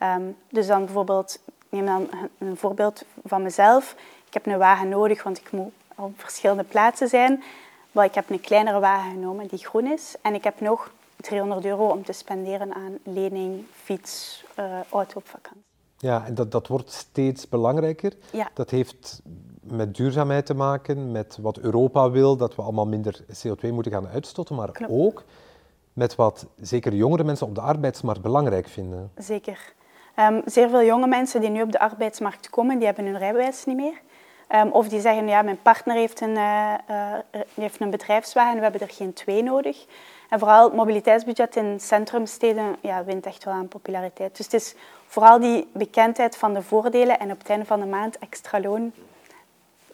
Um, 0.02 0.37
dus 0.49 0.66
dan 0.66 0.85
bijvoorbeeld, 0.85 1.38
neem 1.68 1.87
dan 1.87 2.09
een 2.38 2.56
voorbeeld 2.56 3.04
van 3.25 3.42
mezelf. 3.42 3.94
Ik 4.26 4.35
heb 4.35 4.47
een 4.47 4.59
wagen 4.59 4.88
nodig, 4.88 5.23
want 5.23 5.38
ik 5.38 5.52
moet 5.52 5.73
op 5.94 6.20
verschillende 6.20 6.64
plaatsen 6.64 7.09
zijn. 7.09 7.42
Wel, 7.92 8.04
ik 8.04 8.14
heb 8.14 8.30
een 8.30 8.40
kleinere 8.40 8.80
wagen 8.80 9.11
genomen 9.11 9.49
die 9.49 9.59
groen 9.59 9.87
is. 9.87 10.14
En 10.23 10.35
ik 10.35 10.44
heb 10.44 10.61
nog 10.61 10.92
300 11.16 11.64
euro 11.64 11.88
om 11.88 12.04
te 12.04 12.12
spenderen 12.12 12.75
aan 12.75 12.99
lening, 13.02 13.64
fiets, 13.82 14.44
uh, 14.59 14.64
auto 14.90 15.16
op 15.16 15.28
vakantie. 15.28 15.62
Ja, 15.99 16.25
en 16.26 16.35
dat, 16.35 16.52
dat 16.52 16.66
wordt 16.66 16.92
steeds 16.92 17.49
belangrijker. 17.49 18.16
Ja. 18.32 18.50
Dat 18.54 18.70
heeft 18.70 19.20
met 19.66 19.94
duurzaamheid 19.94 20.47
te 20.47 20.54
maken, 20.54 21.12
met 21.12 21.38
wat 21.40 21.59
Europa 21.59 22.11
wil, 22.11 22.37
dat 22.37 22.54
we 22.54 22.62
allemaal 22.62 22.87
minder 22.87 23.21
CO2 23.23 23.68
moeten 23.68 23.92
gaan 23.92 24.09
uitstoten, 24.09 24.56
maar 24.56 24.71
ook 24.88 25.25
met 25.92 26.14
wat 26.14 26.47
zeker 26.61 26.94
jongere 26.94 27.25
mensen 27.25 27.47
op 27.47 27.54
de 27.54 27.61
arbeidsmarkt 27.61 28.23
belangrijk 28.23 28.68
vinden. 28.68 29.11
Zeker. 29.16 29.73
Um, 30.21 30.42
zeer 30.44 30.68
veel 30.68 30.85
jonge 30.85 31.06
mensen 31.06 31.40
die 31.40 31.50
nu 31.50 31.62
op 31.62 31.73
de 31.73 31.78
arbeidsmarkt 31.78 32.50
komen, 32.50 32.76
die 32.76 32.87
hebben 32.87 33.04
hun 33.04 33.18
rijbewijs 33.18 33.64
niet 33.64 33.76
meer. 33.76 34.00
Um, 34.49 34.71
of 34.71 34.88
die 34.88 35.00
zeggen, 35.00 35.28
ja, 35.28 35.42
mijn 35.42 35.62
partner 35.62 35.97
heeft 35.97 36.21
een, 36.21 36.37
uh, 36.37 36.75
uh, 36.90 37.14
heeft 37.54 37.80
een 37.80 37.90
bedrijfswagen, 37.90 38.56
we 38.56 38.62
hebben 38.62 38.80
er 38.80 38.90
geen 38.90 39.12
twee 39.12 39.42
nodig. 39.42 39.87
En 40.28 40.38
vooral 40.38 40.64
het 40.64 40.75
mobiliteitsbudget 40.75 41.56
in 41.56 41.80
centrumsteden 41.80 42.76
ja, 42.80 43.04
wint 43.04 43.26
echt 43.26 43.44
wel 43.44 43.54
aan 43.54 43.68
populariteit. 43.68 44.37
Dus 44.37 44.44
het 44.44 44.54
is 44.54 44.75
vooral 45.06 45.40
die 45.40 45.68
bekendheid 45.73 46.37
van 46.37 46.54
de 46.54 46.62
voordelen 46.62 47.18
en 47.18 47.30
op 47.30 47.38
het 47.38 47.49
einde 47.49 47.64
van 47.64 47.80
de 47.80 47.87
maand 47.87 48.18
extra 48.18 48.61
loon. 48.61 48.92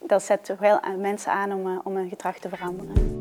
Dat 0.06 0.22
zet 0.22 0.44
toch 0.44 0.58
wel 0.58 0.80
mensen 0.98 1.32
aan 1.32 1.52
om, 1.52 1.66
uh, 1.66 1.78
om 1.84 1.96
hun 1.96 2.08
gedrag 2.08 2.38
te 2.38 2.48
veranderen. 2.48 3.18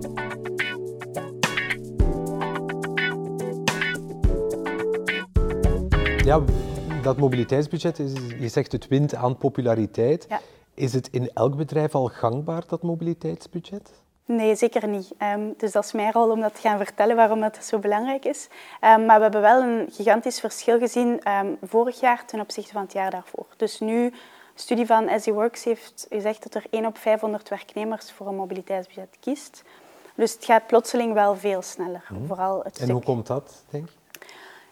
Ja, 6.26 6.42
dat 7.02 7.18
mobiliteitsbudget, 7.18 8.00
is, 8.00 8.14
je 8.40 8.48
zegt 8.48 8.72
het 8.72 8.88
wint 8.88 9.16
aan 9.16 9.38
populariteit. 9.38 10.26
Ja. 10.30 10.40
Is 10.74 10.94
het 10.94 11.08
in 11.12 11.32
elk 11.34 11.56
bedrijf 11.56 11.96
al 11.96 12.06
gangbaar, 12.06 12.64
dat 12.68 12.84
mobiliteitsbudget? 12.84 13.92
Nee, 14.26 14.56
zeker 14.56 14.88
niet. 14.88 15.14
Um, 15.36 15.54
dus 15.58 15.72
dat 15.72 15.86
is 15.86 15.92
mijn 15.92 16.12
rol 16.12 16.32
om 16.32 16.42
dat 16.42 16.56
te 16.56 16.62
gaan 16.62 16.78
vertellen 16.78 17.16
waarom 17.16 17.40
dat 17.40 17.66
zo 17.66 17.80
belangrijk 17.80 18.26
is. 18.26 18.48
Um, 18.82 19.06
maar 19.06 19.18
we 19.18 19.24
hebben 19.24 19.42
wel 19.42 19.62
een 19.62 19.88
gigantisch 19.92 20.40
verschil 20.40 20.80
gezien 20.80 21.22
um, 21.30 21.58
vorig 21.62 22.00
jaar 22.00 22.26
ten 22.26 22.40
opzichte 22.40 22.74
van 22.74 22.82
het 22.82 22.94
jaar 22.94 23.12
daarvoor. 23.12 23.46
Dus 23.58 23.80
nu, 23.80 24.14
studie 24.62 24.86
van 24.86 25.20
SE 25.20 25.34
Works 25.34 25.64
heeft 25.64 26.08
gezegd 26.10 26.44
dat 26.44 26.54
er 26.54 26.66
1 26.70 26.86
op 26.86 26.98
500 26.98 27.50
werknemers 27.50 28.12
voor 28.12 28.28
een 28.28 28.36
mobiliteitsbudget 28.36 29.18
kiest. 29.20 29.64
Dus 30.16 30.34
het 30.34 30.46
gaat 30.46 30.68
plotseling 30.68 31.14
wel 31.14 31.36
veel 31.36 31.62
sneller. 31.62 32.04
Mhm. 32.10 32.26
Vooral 32.26 32.58
het 32.58 32.66
En 32.66 32.74
stuk- 32.74 32.90
hoe 32.90 33.04
komt 33.04 33.28
dat, 33.28 33.64
denk 33.70 33.88
je? 33.90 33.94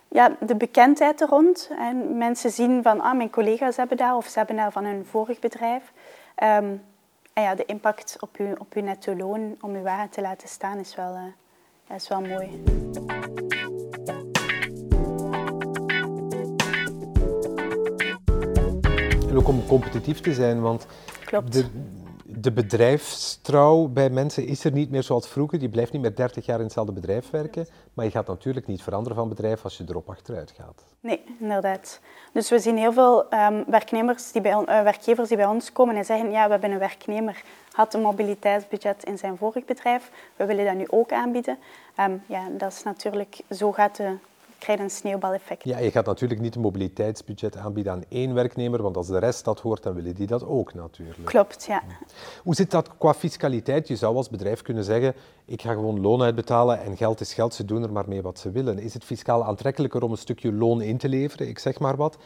Ja, 0.08 0.36
de 0.40 0.56
bekendheid 0.56 1.22
er 1.22 1.28
rond. 1.28 1.70
En 1.80 2.18
mensen 2.18 2.52
zien 2.52 2.84
van, 2.84 3.02
ah, 3.02 3.18
mijn 3.18 3.30
collega's 3.30 3.76
hebben 3.78 3.98
dat, 3.98 4.16
of 4.16 4.28
ze 4.28 4.38
hebben 4.38 4.56
dat 4.56 4.74
van 4.74 4.86
hun 4.86 5.06
vorig 5.06 5.40
bedrijf. 5.40 5.92
Ehm, 6.36 6.76
en 7.34 7.44
ja, 7.44 7.56
de 7.56 7.66
impact 7.66 8.18
op 8.20 8.36
uw, 8.38 8.54
op 8.58 8.74
uw 8.74 8.82
netto 8.84 9.16
loon 9.16 9.58
om 9.62 9.76
uw 9.76 9.82
waarde 9.84 10.10
te 10.10 10.22
laten 10.22 10.48
staan 10.48 10.78
is 10.78 10.96
wel, 10.96 11.16
eh, 11.88 11.96
is 11.96 12.08
wel 12.08 12.22
mooi. 12.22 12.64
En 19.38 19.44
ook 19.44 19.50
om 19.50 19.68
competitief 19.68 20.22
te 20.22 20.34
zijn, 20.34 20.62
want 20.62 20.86
Klopt. 21.26 21.54
de, 21.54 21.66
de 22.26 22.52
bedrijfstrouw 22.52 23.88
bij 23.88 24.10
mensen 24.10 24.46
is 24.48 24.64
er 24.64 24.72
niet 24.72 24.90
meer 24.90 25.04
zoals 25.04 25.28
vroeger. 25.28 25.62
Je 25.62 25.70
blijft 25.70 25.92
niet 25.92 26.02
meer 26.02 26.16
30 26.16 26.46
jaar 26.46 26.58
in 26.58 26.64
hetzelfde 26.64 26.94
bedrijf 26.94 27.30
werken, 27.30 27.68
maar 27.94 28.06
je 28.06 28.12
gaat 28.12 28.28
natuurlijk 28.28 28.68
niet 28.68 28.82
veranderen 28.82 29.18
van 29.18 29.30
bedrijf 29.30 29.64
als 29.64 29.78
je 29.78 29.84
erop 29.88 30.10
achteruit 30.10 30.52
gaat. 30.52 30.84
Nee, 31.00 31.24
inderdaad. 31.40 32.00
Dus 32.34 32.50
we 32.50 32.60
zien 32.60 32.78
heel 32.78 32.94
veel 32.94 33.30
ehm, 33.30 33.64
werknemers 33.68 34.32
die 34.32 34.42
bij 34.42 34.52
eh, 34.52 34.82
werkgevers 34.82 35.28
die 35.28 35.38
bij 35.38 35.46
ons 35.46 35.72
komen 35.72 35.96
en 35.96 36.06
zeggen, 36.06 36.32
ja, 36.32 36.46
we 36.46 36.52
hebben 36.52 36.72
een 36.72 36.80
werknemer, 36.80 37.44
had 37.72 37.94
een 37.94 38.02
mobiliteitsbudget 38.02 39.04
in 39.04 39.18
zijn 39.18 39.38
vorig 39.38 39.66
bedrijf, 39.66 40.12
we 40.36 40.46
willen 40.46 40.66
dat 40.66 40.76
nu 40.76 40.86
ook 40.90 41.12
aanbieden. 41.12 41.58
Ehm, 41.96 42.18
ja, 42.26 42.48
dat 42.58 42.72
is 42.72 42.84
natuurlijk, 42.84 43.42
zo 43.50 43.72
gaat 43.72 43.96
de, 43.96 44.18
krijg 44.60 44.78
je 44.78 44.84
een 44.84 44.92
sneeuwbaleffect. 44.92 45.64
Ja, 45.64 45.78
je 45.78 45.92
gaat 45.92 46.06
natuurlijk 46.06 46.42
niet 46.42 46.56
een 46.56 46.62
mobiliteitsbudget 46.62 47.58
aanbieden 47.58 47.92
aan 47.94 48.04
één 48.10 48.34
werknemer, 48.34 48.82
want 48.82 48.98
als 48.98 49.08
de 49.08 49.18
rest 49.18 49.46
dat 49.46 49.60
hoort, 49.60 49.84
dan 49.84 49.94
willen 49.94 50.16
die 50.16 50.28
dat 50.28 50.46
ook 50.46 50.74
natuurlijk. 50.74 51.26
Klopt, 51.26 51.66
ja. 51.66 51.84
Hoe 52.44 52.56
zit 52.56 52.72
dat 52.72 52.98
qua 52.98 53.14
fiscaliteit? 53.14 53.88
Je 53.88 53.96
zou 53.96 54.16
als 54.16 54.30
bedrijf 54.30 54.62
kunnen 54.62 54.84
zeggen, 54.84 55.16
ik 55.46 55.62
ga 55.62 55.74
gewoon 55.74 56.02
loon 56.02 56.22
uitbetalen 56.22 56.82
en 56.82 56.98
geld 56.98 57.20
is 57.20 57.34
geld, 57.34 57.54
ze 57.54 57.66
doen 57.66 57.84
er 57.84 57.92
maar 57.92 58.08
mee 58.08 58.22
wat 58.22 58.40
ze 58.40 58.52
willen. 58.52 58.80
Is 58.80 58.94
het 58.94 59.04
fiscaal 59.04 59.44
aantrekkelijker 59.44 60.04
om 60.04 60.12
een 60.12 60.18
stukje 60.18 60.54
loon 60.54 60.82
in 60.82 60.98
te 60.98 61.10
leveren, 61.10 61.48
ik 61.48 61.60
zeg 61.60 61.80
maar 61.80 61.96
wat, 61.96 62.18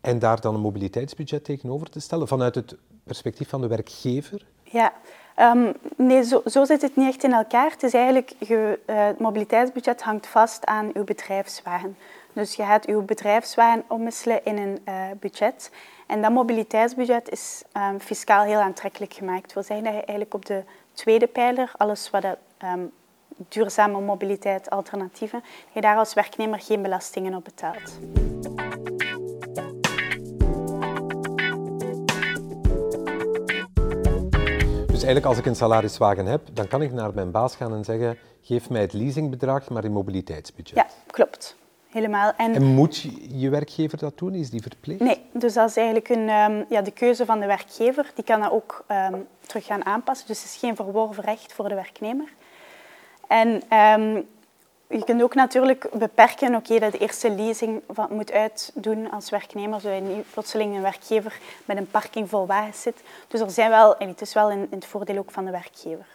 en 0.00 0.18
daar 0.18 0.40
dan 0.40 0.54
een 0.54 0.60
mobiliteitsbudget 0.60 1.44
tegenover 1.44 1.90
te 1.90 2.00
stellen, 2.00 2.28
vanuit 2.28 2.54
het 2.54 2.76
perspectief 3.04 3.48
van 3.48 3.60
de 3.60 3.66
werkgever? 3.66 4.46
Ja, 4.62 4.92
ehm, 5.34 5.72
nee, 5.96 6.22
zo, 6.22 6.42
zo 6.46 6.64
zit 6.64 6.82
het 6.82 6.96
niet 6.96 7.08
echt 7.08 7.24
in 7.24 7.32
elkaar. 7.32 7.70
Het 7.70 7.82
is 7.82 7.94
eigenlijk, 7.94 8.32
je, 8.38 8.78
eh, 8.86 9.06
het 9.06 9.18
mobiliteitsbudget 9.18 10.02
hangt 10.02 10.26
vast 10.26 10.66
aan 10.66 10.90
uw 10.94 11.04
bedrijfswagen. 11.04 11.96
Dus 12.32 12.54
je 12.54 12.62
gaat 12.62 12.86
uw 12.86 13.02
bedrijfswagen 13.02 13.84
omwisselen 13.88 14.44
in 14.44 14.58
een 14.58 14.78
eh, 14.84 14.94
budget. 15.20 15.70
En 16.06 16.22
dat 16.22 16.30
mobiliteitsbudget 16.30 17.30
is 17.30 17.62
ehm, 17.72 17.98
fiscaal 17.98 18.44
heel 18.44 18.60
aantrekkelijk 18.60 19.14
gemaakt. 19.14 19.42
Dat 19.42 19.52
wil 19.52 19.62
zeggen 19.62 19.84
dat 19.84 19.94
je 19.94 20.00
eigenlijk 20.00 20.34
op 20.34 20.46
de 20.46 20.62
tweede 20.92 21.26
pijler, 21.26 21.72
alles 21.76 22.10
wat 22.10 22.22
dat, 22.22 22.36
ehm, 22.58 22.84
duurzame 23.48 24.00
mobiliteit, 24.00 24.70
alternatieven, 24.70 25.44
je 25.72 25.80
daar 25.80 25.96
als 25.96 26.14
werknemer 26.14 26.60
geen 26.60 26.82
belastingen 26.82 27.34
op 27.34 27.44
betaalt. 27.44 27.98
Dus 35.02 35.10
eigenlijk 35.10 35.36
als 35.36 35.46
ik 35.46 35.50
een 35.50 35.60
salariswagen 35.60 36.26
heb, 36.26 36.40
dan 36.52 36.68
kan 36.68 36.82
ik 36.82 36.92
naar 36.92 37.14
mijn 37.14 37.30
baas 37.30 37.56
gaan 37.56 37.74
en 37.74 37.84
zeggen, 37.84 38.18
geef 38.42 38.70
mij 38.70 38.80
het 38.80 38.92
leasingbedrag, 38.92 39.68
maar 39.68 39.84
in 39.84 39.92
mobiliteitsbudget. 39.92 40.76
Ja, 40.76 40.86
klopt. 41.06 41.56
Helemaal. 41.88 42.32
En 42.36 42.62
moet 42.62 43.00
je, 43.28 43.50
werkgever 43.50 43.98
dat 43.98 44.18
doen? 44.18 44.34
Is 44.34 44.50
die 44.50 44.62
verplicht? 44.62 45.00
Nee, 45.00 45.20
dus 45.32 45.54
dat 45.54 45.68
is 45.68 45.76
eigenlijk 45.76 46.08
een, 46.08 46.28
ehm, 46.28 46.64
ja, 46.68 46.82
de 46.82 46.90
keuze 46.90 47.24
van 47.24 47.40
de 47.40 47.46
werkgever. 47.46 48.10
Die 48.14 48.24
kan 48.24 48.40
dat 48.40 48.50
ook 48.50 48.84
ehm, 48.86 49.18
terug 49.40 49.64
gaan 49.64 49.84
aanpassen. 49.84 50.26
Dus 50.26 50.42
het 50.42 50.50
is 50.52 50.56
geen 50.56 50.76
verworven 50.76 51.24
recht 51.24 51.52
voor 51.52 51.68
de 51.68 51.74
werknemer. 51.74 52.28
En 53.28 53.62
ehm, 53.68 54.22
je 54.92 55.04
kunt 55.04 55.22
ook 55.22 55.34
natuurlijk 55.34 55.88
beperken 55.92 56.54
oké, 56.54 56.78
dat 56.78 56.92
de 56.92 56.98
eerste 56.98 57.30
leasing 57.30 57.82
van, 57.88 58.06
moet 58.10 58.32
uitdoen 58.32 59.10
als 59.10 59.30
werknemer, 59.30 59.80
zodat 59.80 59.98
je 59.98 60.02
niet 60.02 60.30
plotseling 60.32 60.74
een 60.74 60.82
werkgever 60.82 61.38
met 61.64 61.76
een 61.76 61.90
parking 61.90 62.28
vol 62.28 62.46
wagens 62.46 62.82
zit. 62.82 63.02
Dus 63.28 63.40
er 63.40 63.50
zijn 63.50 63.70
wel, 63.70 63.96
en 63.96 64.08
het 64.08 64.20
is 64.20 64.34
wel 64.34 64.50
in, 64.50 64.58
in 64.58 64.66
het 64.70 64.86
voordeel 64.86 65.18
ook 65.18 65.30
van 65.30 65.44
de 65.44 65.50
werkgever. 65.50 66.06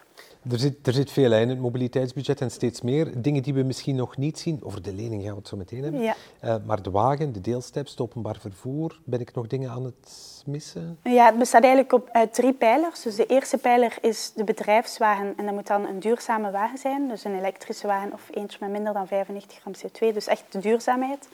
Er 0.52 0.60
zit, 0.60 0.88
er 0.88 0.94
zit 0.94 1.12
veel 1.12 1.34
in 1.34 1.50
het 1.50 1.60
mobiliteitsbudget 1.60 2.42
en 2.42 2.52
steeds 2.52 2.82
meer 2.82 3.22
dingen 3.22 3.44
die 3.44 3.54
we 3.54 3.64
misschien 3.64 3.96
nog 3.96 4.18
niet 4.18 4.40
zien. 4.40 4.60
Over 4.64 4.82
de 4.82 4.94
lening 4.94 5.24
gaan 5.24 5.32
we 5.32 5.38
het 5.38 5.48
zo 5.48 5.58
meteen 5.58 5.84
hebben. 5.84 6.02
Ja. 6.02 6.16
Eh, 6.40 6.56
maar 6.66 6.82
de 6.82 6.92
wagen, 6.92 7.34
de 7.34 7.42
deelsteps, 7.42 7.92
het 7.92 8.02
openbaar 8.02 8.38
vervoer, 8.40 9.00
ben 9.04 9.20
ik 9.20 9.34
nog 9.34 9.48
dingen 9.48 9.70
aan 9.70 9.84
het 9.84 10.44
missen? 10.46 11.00
Ja, 11.04 11.26
het 11.26 11.38
bestaat 11.38 11.64
eigenlijk 11.64 11.94
op, 11.94 12.10
uit 12.12 12.34
drie 12.34 12.54
pijlers. 12.54 13.02
Dus 13.02 13.16
de 13.16 13.26
eerste 13.26 13.58
pijler 13.58 13.98
is 14.02 14.32
de 14.36 14.44
bedrijfswagen 14.44 15.34
en 15.38 15.46
dat 15.46 15.54
moet 15.54 15.68
dan 15.68 15.86
een 15.88 16.00
duurzame 16.00 16.52
wagen 16.52 16.78
zijn. 16.78 17.08
Dus 17.08 17.24
een 17.24 17.38
elektrische 17.38 17.88
wagen 17.88 18.14
of 18.14 18.30
eentje 18.34 18.58
met 18.62 18.70
minder 18.70 18.94
dan 18.94 19.08
95 19.08 19.60
gram 19.60 19.74
CO2, 19.74 20.14
dus 20.14 20.28
echt 20.28 20.44
de 20.50 20.60
duurzaamheid. 20.60 21.28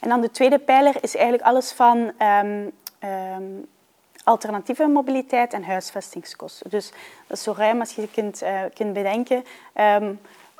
En 0.00 0.08
dan 0.08 0.20
de 0.20 0.30
tweede 0.30 0.58
pijler 0.58 0.96
is 1.00 1.14
eigenlijk 1.14 1.44
alles 1.46 1.72
van 1.72 2.12
ehm, 2.18 2.68
ehm, 2.98 3.42
alternatieve 4.24 4.86
mobiliteit 4.86 5.52
en 5.52 5.64
huisvestingskosten. 5.64 6.70
Dus 6.70 6.92
dat 7.26 7.36
is 7.36 7.42
zo 7.42 7.54
ruim 7.56 7.80
als 7.80 7.94
je 7.94 8.08
kunt, 8.08 8.42
eh, 8.42 8.60
kunt 8.74 8.92
bedenken. 8.92 9.44
Ehm, 9.72 10.12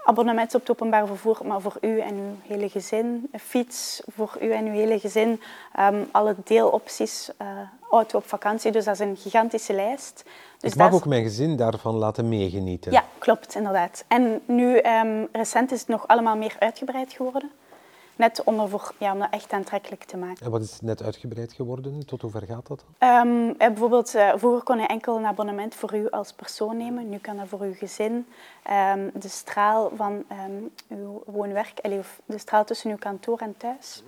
abonnement 0.05 0.55
op 0.55 0.61
het 0.61 0.71
openbaar 0.71 1.07
vervoer, 1.07 1.41
maar 1.45 1.61
voor 1.61 1.77
u 1.81 2.01
en 2.01 2.15
uw 2.15 2.55
hele 2.55 2.69
gezin. 2.69 3.29
Een 3.33 3.41
fiets 3.41 4.03
voor 4.15 4.37
u 4.41 4.53
en 4.53 4.67
uw 4.67 4.73
hele 4.73 4.99
gezin. 4.99 5.41
Ehm, 5.75 6.03
alle 6.11 6.35
deelopties, 6.45 7.31
eh, 7.37 7.47
auto 7.91 8.19
op 8.19 8.29
vakantie. 8.29 8.73
Dus 8.73 8.85
dat 8.85 8.95
is 8.95 9.01
een 9.01 9.17
gigantische 9.17 9.73
lijst. 9.73 10.25
Dus 10.59 10.73
ik 10.73 10.79
mag 10.79 10.93
ook 10.93 11.07
mijn 11.07 11.23
gezin 11.23 11.57
daarvan 11.57 11.95
laten 11.95 12.29
meegenieten. 12.29 12.93
Ja, 12.93 13.05
klopt, 13.19 13.55
inderdaad. 13.55 14.05
En 14.09 14.41
nu, 14.47 14.77
ehm, 14.77 15.25
recent 15.33 15.73
is 15.73 15.79
het 15.81 15.89
nog 15.89 16.09
allemaal 16.09 16.37
meer 16.37 16.57
uitgebreid 16.59 17.13
geworden. 17.13 17.51
Net 18.21 18.45
om, 18.45 18.61
ervoor, 18.61 18.93
ja, 18.99 19.13
om 19.13 19.19
dat 19.19 19.29
echt 19.31 19.53
aantrekkelijk 19.53 20.05
te 20.05 20.17
maken. 20.17 20.45
En 20.45 20.51
wat 20.51 20.63
is 20.63 20.81
net 20.81 21.03
uitgebreid 21.03 21.53
geworden? 21.53 22.07
Tot 22.07 22.23
hoe 22.23 22.31
ver 22.31 22.43
gaat 22.47 22.67
dat 22.67 22.85
dan? 22.99 23.09
Ehm, 23.09 23.49
eh, 23.49 23.67
bijvoorbeeld, 23.67 24.15
eh, 24.15 24.33
vroeger 24.37 24.63
kon 24.63 24.79
je 24.79 24.87
enkel 24.87 25.17
een 25.17 25.27
abonnement 25.27 25.75
voor 25.75 25.95
u 25.95 26.11
als 26.11 26.33
persoon 26.33 26.77
nemen. 26.77 27.09
Nu 27.09 27.19
kan 27.19 27.37
dat 27.37 27.49
voor 27.49 27.61
uw 27.61 27.75
gezin. 27.75 28.27
Ehm, 28.63 29.09
de 29.15 29.29
straal 29.29 29.91
van 29.95 30.25
ehm, 30.29 30.53
uw 30.89 31.23
woonwerk, 31.27 31.81
of 31.83 32.21
de 32.27 32.39
straal 32.39 32.65
tussen 32.65 32.91
uw 32.91 32.97
kantoor 32.97 33.39
en 33.39 33.55
thuis, 33.57 34.03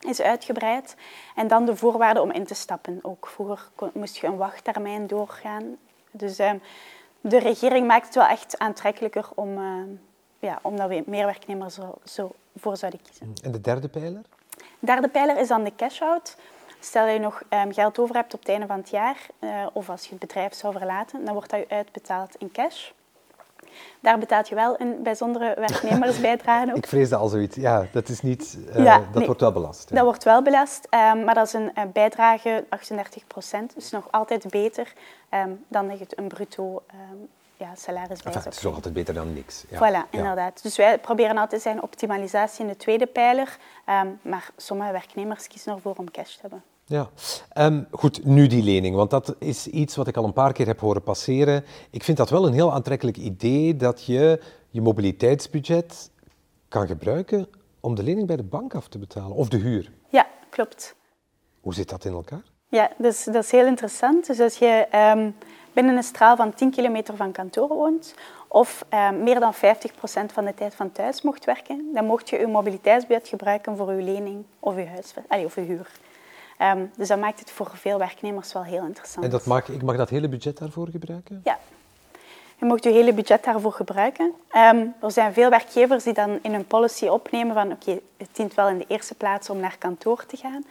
is 0.00 0.20
uitgebreid. 0.20 0.96
En 1.36 1.48
dan 1.48 1.64
de 1.64 1.76
voorwaarden 1.76 2.22
om 2.22 2.30
in 2.30 2.44
te 2.44 2.54
stappen. 2.54 2.98
Ook 3.02 3.26
vroeger 3.26 3.68
kon- 3.74 3.90
moest 3.94 4.16
je 4.16 4.26
een 4.26 4.36
wachttermijn 4.36 5.06
doorgaan. 5.06 5.76
Dus 6.10 6.36
de 7.20 7.38
regering 7.38 7.86
maakt 7.86 8.06
het 8.06 8.14
wel 8.14 8.26
echt 8.26 8.58
aantrekkelijker 8.58 9.28
om, 9.34 9.58
ja, 10.38 10.58
omdat 10.62 10.88
we 10.88 11.02
meer 11.06 11.24
werknemers 11.24 11.74
zo, 11.74 11.94
zo 12.04 12.30
voor 12.56 12.76
zouden 12.76 13.00
kiezen. 13.02 13.32
En 13.42 13.52
de 13.52 13.60
derde 13.60 13.88
pijler? 13.88 14.22
Derde 14.78 15.08
pijler 15.08 15.38
is 15.38 15.48
dan 15.48 15.64
de 15.64 15.72
cash-out. 15.76 16.36
Stel 16.80 17.04
dat 17.04 17.14
je 17.14 17.20
nog 17.20 17.42
ehm, 17.48 17.72
geld 17.72 17.98
over 17.98 18.14
hebt 18.14 18.34
op 18.34 18.40
het 18.40 18.48
einde 18.48 18.66
van 18.66 18.76
het 18.76 18.90
jaar, 18.90 19.26
eh, 19.38 19.66
of 19.72 19.90
als 19.90 20.02
je 20.04 20.10
het 20.10 20.18
bedrijf 20.18 20.54
zou 20.54 20.72
verlaten, 20.72 21.24
dan 21.24 21.34
wordt 21.34 21.50
dat 21.50 21.60
je 21.60 21.68
uitbetaald 21.68 22.34
in 22.34 22.52
cash. 22.52 22.90
Daar 24.00 24.18
betaalt 24.18 24.48
je 24.48 24.54
wel 24.54 24.80
een 24.80 25.02
bijzondere 25.02 25.54
werknemersbijdrage 25.66 26.70
op. 26.70 26.76
Ik 26.76 26.86
vreesde 26.86 27.16
al 27.16 27.28
zoiets. 27.28 27.56
Ja, 27.56 27.86
dat 27.92 28.08
is 28.08 28.20
niet... 28.22 28.58
Ja, 28.76 28.98
dat 28.98 29.14
nee. 29.14 29.26
wordt 29.26 29.40
wel 29.40 29.52
belast. 29.52 29.88
ja. 29.88 29.94
Dat 29.94 30.04
wordt 30.04 30.24
wel 30.24 30.42
belast, 30.42 30.86
ehm, 30.90 31.24
maar 31.24 31.34
dat 31.34 31.46
is 31.46 31.52
een 31.52 31.74
eh, 31.74 31.84
bijdrage 31.92 32.64
38% 32.68 33.74
dus 33.74 33.90
nog 33.90 34.08
altijd 34.10 34.46
beter 34.50 34.92
ehm, 35.28 35.50
dan 35.68 35.88
dat 35.88 35.98
je 35.98 36.04
het 36.04 36.18
een 36.18 36.28
bruto 36.28 36.82
ja, 37.58 37.74
salaris 37.74 38.22
bij 38.22 38.32
Enfin, 38.32 38.42
het 38.48 38.54
is 38.58 38.62
nog 38.62 38.74
altijd 38.74 38.94
beter 38.94 39.14
dan 39.14 39.32
niks. 39.32 39.64
Ja. 39.70 39.76
Voilà, 39.78 39.80
Ja. 39.92 40.06
inderdaad. 40.10 40.62
Dus 40.62 40.76
wij 40.76 40.98
proberen 40.98 41.36
altijd 41.38 41.62
zijn 41.62 41.82
optimalisatie 41.82 42.60
in 42.60 42.66
de 42.70 42.76
tweede 42.76 43.06
pijler, 43.06 43.56
ehm, 43.84 44.08
maar 44.22 44.50
sommige 44.56 44.92
werknemers 44.92 45.46
kiezen 45.46 45.72
ervoor 45.74 45.94
om 45.96 46.10
cash 46.10 46.34
te 46.34 46.38
hebben. 46.40 46.62
Ja, 46.84 47.08
Ehm, 47.52 47.82
goed, 47.90 48.24
nu 48.24 48.46
die 48.46 48.62
lening, 48.62 48.96
want 48.96 49.10
dat 49.10 49.34
is 49.38 49.66
iets 49.66 49.96
wat 49.96 50.06
ik 50.08 50.16
al 50.16 50.24
een 50.24 50.32
paar 50.32 50.52
keer 50.52 50.66
heb 50.66 50.80
horen 50.80 51.02
passeren. 51.02 51.64
Ik 51.90 52.04
vind 52.04 52.16
dat 52.16 52.30
wel 52.30 52.46
een 52.46 52.52
heel 52.52 52.72
aantrekkelijk 52.72 53.16
idee 53.16 53.76
dat 53.76 54.04
je 54.04 54.42
je 54.70 54.80
mobiliteitsbudget 54.80 56.10
kan 56.68 56.86
gebruiken 56.86 57.48
om 57.80 57.94
de 57.94 58.02
lening 58.02 58.26
bij 58.26 58.36
de 58.36 58.42
bank 58.42 58.74
af 58.74 58.88
te 58.88 58.98
betalen, 58.98 59.36
of 59.36 59.48
de 59.48 59.56
huur. 59.56 59.90
Ja, 60.08 60.26
klopt. 60.50 60.94
Hoe 61.60 61.74
zit 61.74 61.88
dat 61.88 62.04
in 62.04 62.12
elkaar? 62.12 62.42
Ja, 62.68 62.90
dus, 62.98 63.24
dat 63.24 63.44
is 63.44 63.50
heel 63.50 63.66
interessant. 63.66 64.26
Dus 64.26 64.40
als 64.40 64.56
je 64.58 64.86
ehm, 64.90 65.30
binnen 65.78 65.96
een 65.96 66.02
straal 66.02 66.36
van 66.36 66.54
10 66.54 66.70
kilometer 66.70 67.16
van 67.16 67.32
kantoor 67.32 67.68
woont, 67.68 68.14
of 68.48 68.84
ehm, 68.88 69.22
meer 69.22 69.40
dan 69.40 69.54
50% 69.54 70.32
van 70.32 70.44
de 70.44 70.54
tijd 70.54 70.74
van 70.74 70.92
thuis 70.92 71.22
mocht 71.22 71.44
werken, 71.44 71.90
dan 71.94 72.04
mocht 72.04 72.28
je 72.28 72.38
je 72.38 72.46
mobiliteitsbudget 72.46 73.28
gebruiken 73.28 73.76
voor 73.76 73.92
je 73.92 74.02
lening 74.02 74.44
of 74.60 74.76
je, 74.76 74.86
huis, 74.86 75.14
allee, 75.28 75.44
of 75.44 75.54
huur. 75.54 75.90
Ehm, 76.58 76.84
dus 76.96 77.08
dat 77.08 77.18
maakt 77.18 77.38
het 77.38 77.50
voor 77.50 77.70
veel 77.74 77.98
werknemers 77.98 78.52
wel 78.52 78.64
heel 78.64 78.84
interessant. 78.84 79.24
En 79.24 79.30
dat 79.30 79.44
mag, 79.46 79.68
ik 79.68 79.82
mag 79.82 79.96
dat 79.96 80.10
hele 80.10 80.28
budget 80.28 80.58
daarvoor 80.58 80.88
gebruiken? 80.88 81.40
Ja. 81.44 81.58
Je 82.56 82.64
mocht 82.64 82.84
je 82.84 82.90
hele 82.90 83.12
budget 83.12 83.44
daarvoor 83.44 83.72
gebruiken. 83.72 84.32
Ehm, 84.48 84.86
er 85.00 85.12
zijn 85.12 85.32
veel 85.32 85.50
werkgevers 85.50 86.04
die 86.04 86.12
dan 86.12 86.38
in 86.42 86.52
hun 86.52 86.66
policy 86.66 87.06
opnemen 87.06 87.54
van 87.54 87.72
oké, 87.72 88.00
het 88.16 88.28
dient 88.32 88.54
wel 88.54 88.68
in 88.68 88.78
de 88.78 88.84
eerste 88.88 89.14
plaats 89.14 89.50
om 89.50 89.58
naar 89.58 89.76
kantoor 89.78 90.26
te 90.26 90.36
gaan. 90.36 90.64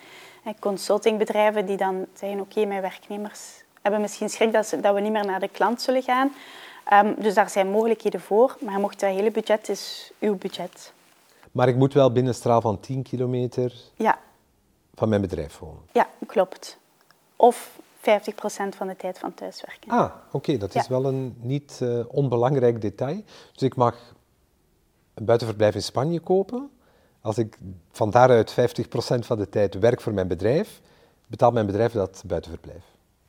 En 0.43 0.59
consultingbedrijven 0.59 1.65
die 1.65 1.77
dan 1.77 2.05
zeggen 2.13 2.39
oké, 2.39 2.65
mijn 2.65 2.81
werknemers 2.81 3.65
hebben 3.87 4.01
misschien 4.01 4.29
schrik 4.29 4.51
dat, 4.53 4.67
ze, 4.67 4.79
dat 4.79 4.93
we 4.93 4.99
niet 5.01 5.11
meer 5.11 5.25
naar 5.25 5.39
de 5.39 5.47
klant 5.47 5.81
zullen 5.81 6.01
gaan. 6.03 6.31
Ehm, 6.85 7.13
dus 7.21 7.33
daar 7.33 7.49
zijn 7.49 7.69
mogelijkheden 7.69 8.21
voor, 8.21 8.57
maar 8.61 8.73
je 8.73 8.79
mocht 8.79 8.99
dat 8.99 9.09
hele 9.09 9.31
budget 9.31 9.69
is 9.69 10.11
uw 10.19 10.35
budget. 10.37 10.93
Maar 11.51 11.67
ik 11.67 11.75
moet 11.75 11.93
wel 11.93 12.11
binnen 12.11 12.31
een 12.31 12.37
straal 12.39 12.61
van 12.61 12.79
10 12.79 13.03
kilometer 13.03 13.73
Ja, 13.95 14.19
van 14.95 15.09
mijn 15.09 15.21
bedrijf 15.21 15.57
wonen. 15.59 15.81
ja 15.91 16.07
klopt. 16.27 16.77
Of 17.35 17.79
50% 17.99 18.75
van 18.75 18.87
de 18.87 18.95
tijd 18.95 19.19
van 19.19 19.33
thuiswerken. 19.33 19.91
Ah, 19.91 20.11
oké, 20.31 20.57
dat 20.57 20.75
is 20.75 20.81
Ja. 20.83 20.89
wel 20.89 21.05
een 21.05 21.35
niet 21.41 21.79
eh, 21.81 21.99
onbelangrijk 22.07 22.81
detail. 22.81 23.23
Dus 23.53 23.61
ik 23.61 23.75
mag 23.75 23.95
een 25.13 25.25
buitenverblijf 25.25 25.75
in 25.75 25.83
Spanje 25.83 26.19
kopen. 26.19 26.69
Als 27.21 27.37
ik 27.37 27.57
van 27.91 28.09
daaruit 28.09 28.51
50% 28.51 29.25
van 29.25 29.37
de 29.37 29.49
tijd 29.49 29.73
werk 29.79 30.01
voor 30.01 30.13
mijn 30.13 30.27
bedrijf, 30.27 30.81
betaalt 31.27 31.53
mijn 31.53 31.65
bedrijf 31.65 31.91
dat 31.91 32.23
buitenverblijf. 32.25 32.83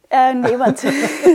Eh, 0.09 0.31
nee, 0.31 0.57
want 0.57 0.83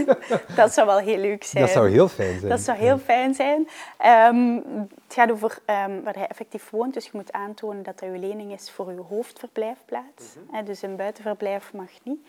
dat 0.56 0.74
zou 0.74 0.88
wel 0.88 0.98
heel 0.98 1.18
leuk 1.18 1.44
zijn. 1.44 1.63
Dat 1.63 1.74
zou 1.74 1.89
heel 1.89 2.08
fijn 2.08 2.39
zijn. 2.39 2.50
Dat 2.50 2.60
zou 2.60 2.77
heel 2.77 2.98
fijn 2.98 3.34
zijn. 3.34 3.68
Ehm, 3.98 4.56
het 5.03 5.13
gaat 5.13 5.32
over 5.32 5.58
ehm, 5.65 6.01
waar 6.03 6.13
hij 6.13 6.27
effectief 6.27 6.70
woont, 6.70 6.94
dus 6.94 7.06
je 7.06 7.12
moet 7.13 7.32
aantonen 7.32 7.84
dat 7.84 8.00
dat 8.00 8.10
je 8.10 8.20
lening 8.20 8.51
is 8.51 8.72
voor 8.72 8.92
je 8.92 9.00
hoofdverblijfplaats. 9.00 10.24
Hè, 10.51 10.63
dus 10.63 10.82
een 10.82 10.96
buitenverblijf 10.96 11.74
mag 11.74 11.89
niet. 12.03 12.20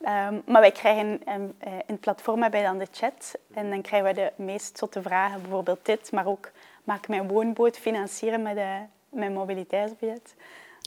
Ehm, 0.00 0.34
maar 0.46 0.60
wij 0.60 0.72
krijgen 0.72 1.20
ehm, 1.24 1.42
eh, 1.58 1.72
in 1.72 1.82
het 1.86 2.00
platform 2.00 2.42
hebben 2.42 2.60
wij 2.60 2.68
dan 2.68 2.78
de 2.78 2.88
chat 2.92 3.38
en 3.54 3.70
dan 3.70 3.82
krijgen 3.82 4.08
we 4.08 4.14
de 4.14 4.32
meest 4.42 4.78
zotte 4.78 5.02
vragen, 5.02 5.42
bijvoorbeeld 5.42 5.80
dit, 5.82 6.12
maar 6.12 6.26
ook 6.26 6.50
maak 6.84 6.98
ik 6.98 7.08
mijn 7.08 7.28
woonboot 7.28 7.78
financieren 7.78 8.42
met 8.42 8.56
eh, 8.56 8.74
mijn 9.08 9.32
mobiliteitsbudget. 9.32 10.34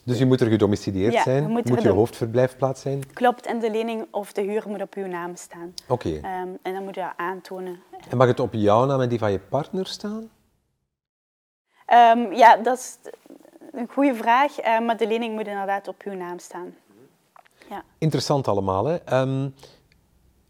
Dus 0.09 0.17
je 0.17 0.25
moet 0.25 0.41
er 0.41 0.49
gedomicileerd 0.49 1.13
Ja, 1.13 1.23
zijn, 1.23 1.49
moet 1.49 1.69
moet, 1.69 1.81
je 1.81 1.89
hoofdverblijfplaats 1.89 2.81
zijn. 2.81 3.13
Klopt, 3.13 3.45
en 3.45 3.59
de 3.59 3.71
lening 3.71 4.07
of 4.11 4.31
de 4.33 4.41
huur 4.41 4.63
moet 4.67 4.81
op 4.81 4.93
uw 4.93 5.07
naam 5.07 5.35
staan. 5.35 5.73
Oké. 5.87 6.09
Ehm, 6.09 6.47
en 6.61 6.73
dan 6.73 6.83
moet 6.83 6.95
je 6.95 7.01
dat 7.01 7.13
aantonen. 7.15 7.79
En 8.09 8.17
mag 8.17 8.27
het 8.27 8.39
op 8.39 8.53
jouw 8.53 8.85
naam 8.85 9.01
en 9.01 9.09
die 9.09 9.19
van 9.19 9.31
je 9.31 9.39
partner 9.39 9.87
staan? 9.87 10.29
Ehm, 11.85 12.33
ja, 12.33 12.57
dat 12.57 12.77
is 12.77 12.97
een 13.71 13.87
goede 13.91 14.15
vraag, 14.15 14.59
eh, 14.59 14.79
maar 14.79 14.97
de 14.97 15.07
lening 15.07 15.35
moet 15.35 15.47
inderdaad 15.47 15.87
op 15.87 16.01
uw 16.05 16.13
naam 16.13 16.39
staan. 16.39 16.75
Ja. 17.69 17.83
Interessant 17.97 18.47
allemaal. 18.47 18.85
Hè? 18.85 18.95
Ehm, 18.95 19.49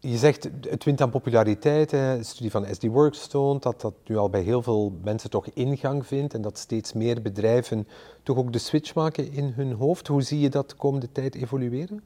je 0.00 0.16
zegt, 0.16 0.50
het 0.68 0.84
wint 0.84 1.00
aan 1.00 1.10
populariteit. 1.10 1.90
De 1.90 2.18
studie 2.20 2.50
van 2.50 2.66
SD 2.70 2.84
Works 2.86 3.26
toont 3.26 3.62
dat 3.62 3.80
dat 3.80 3.94
nu 4.06 4.16
al 4.16 4.30
bij 4.30 4.42
heel 4.42 4.62
veel 4.62 4.92
mensen 5.02 5.30
toch 5.30 5.46
ingang 5.54 6.06
vindt 6.06 6.34
en 6.34 6.42
dat 6.42 6.58
steeds 6.58 6.92
meer 6.92 7.22
bedrijven 7.22 7.88
toch 8.22 8.36
ook 8.36 8.52
de 8.52 8.58
switch 8.58 8.94
maken 8.94 9.32
in 9.32 9.52
hun 9.56 9.72
hoofd. 9.72 10.06
Hoe 10.06 10.22
zie 10.22 10.40
je 10.40 10.48
dat 10.48 10.70
de 10.70 10.76
komende 10.76 11.12
tijd 11.12 11.34
evolueren? 11.34 12.02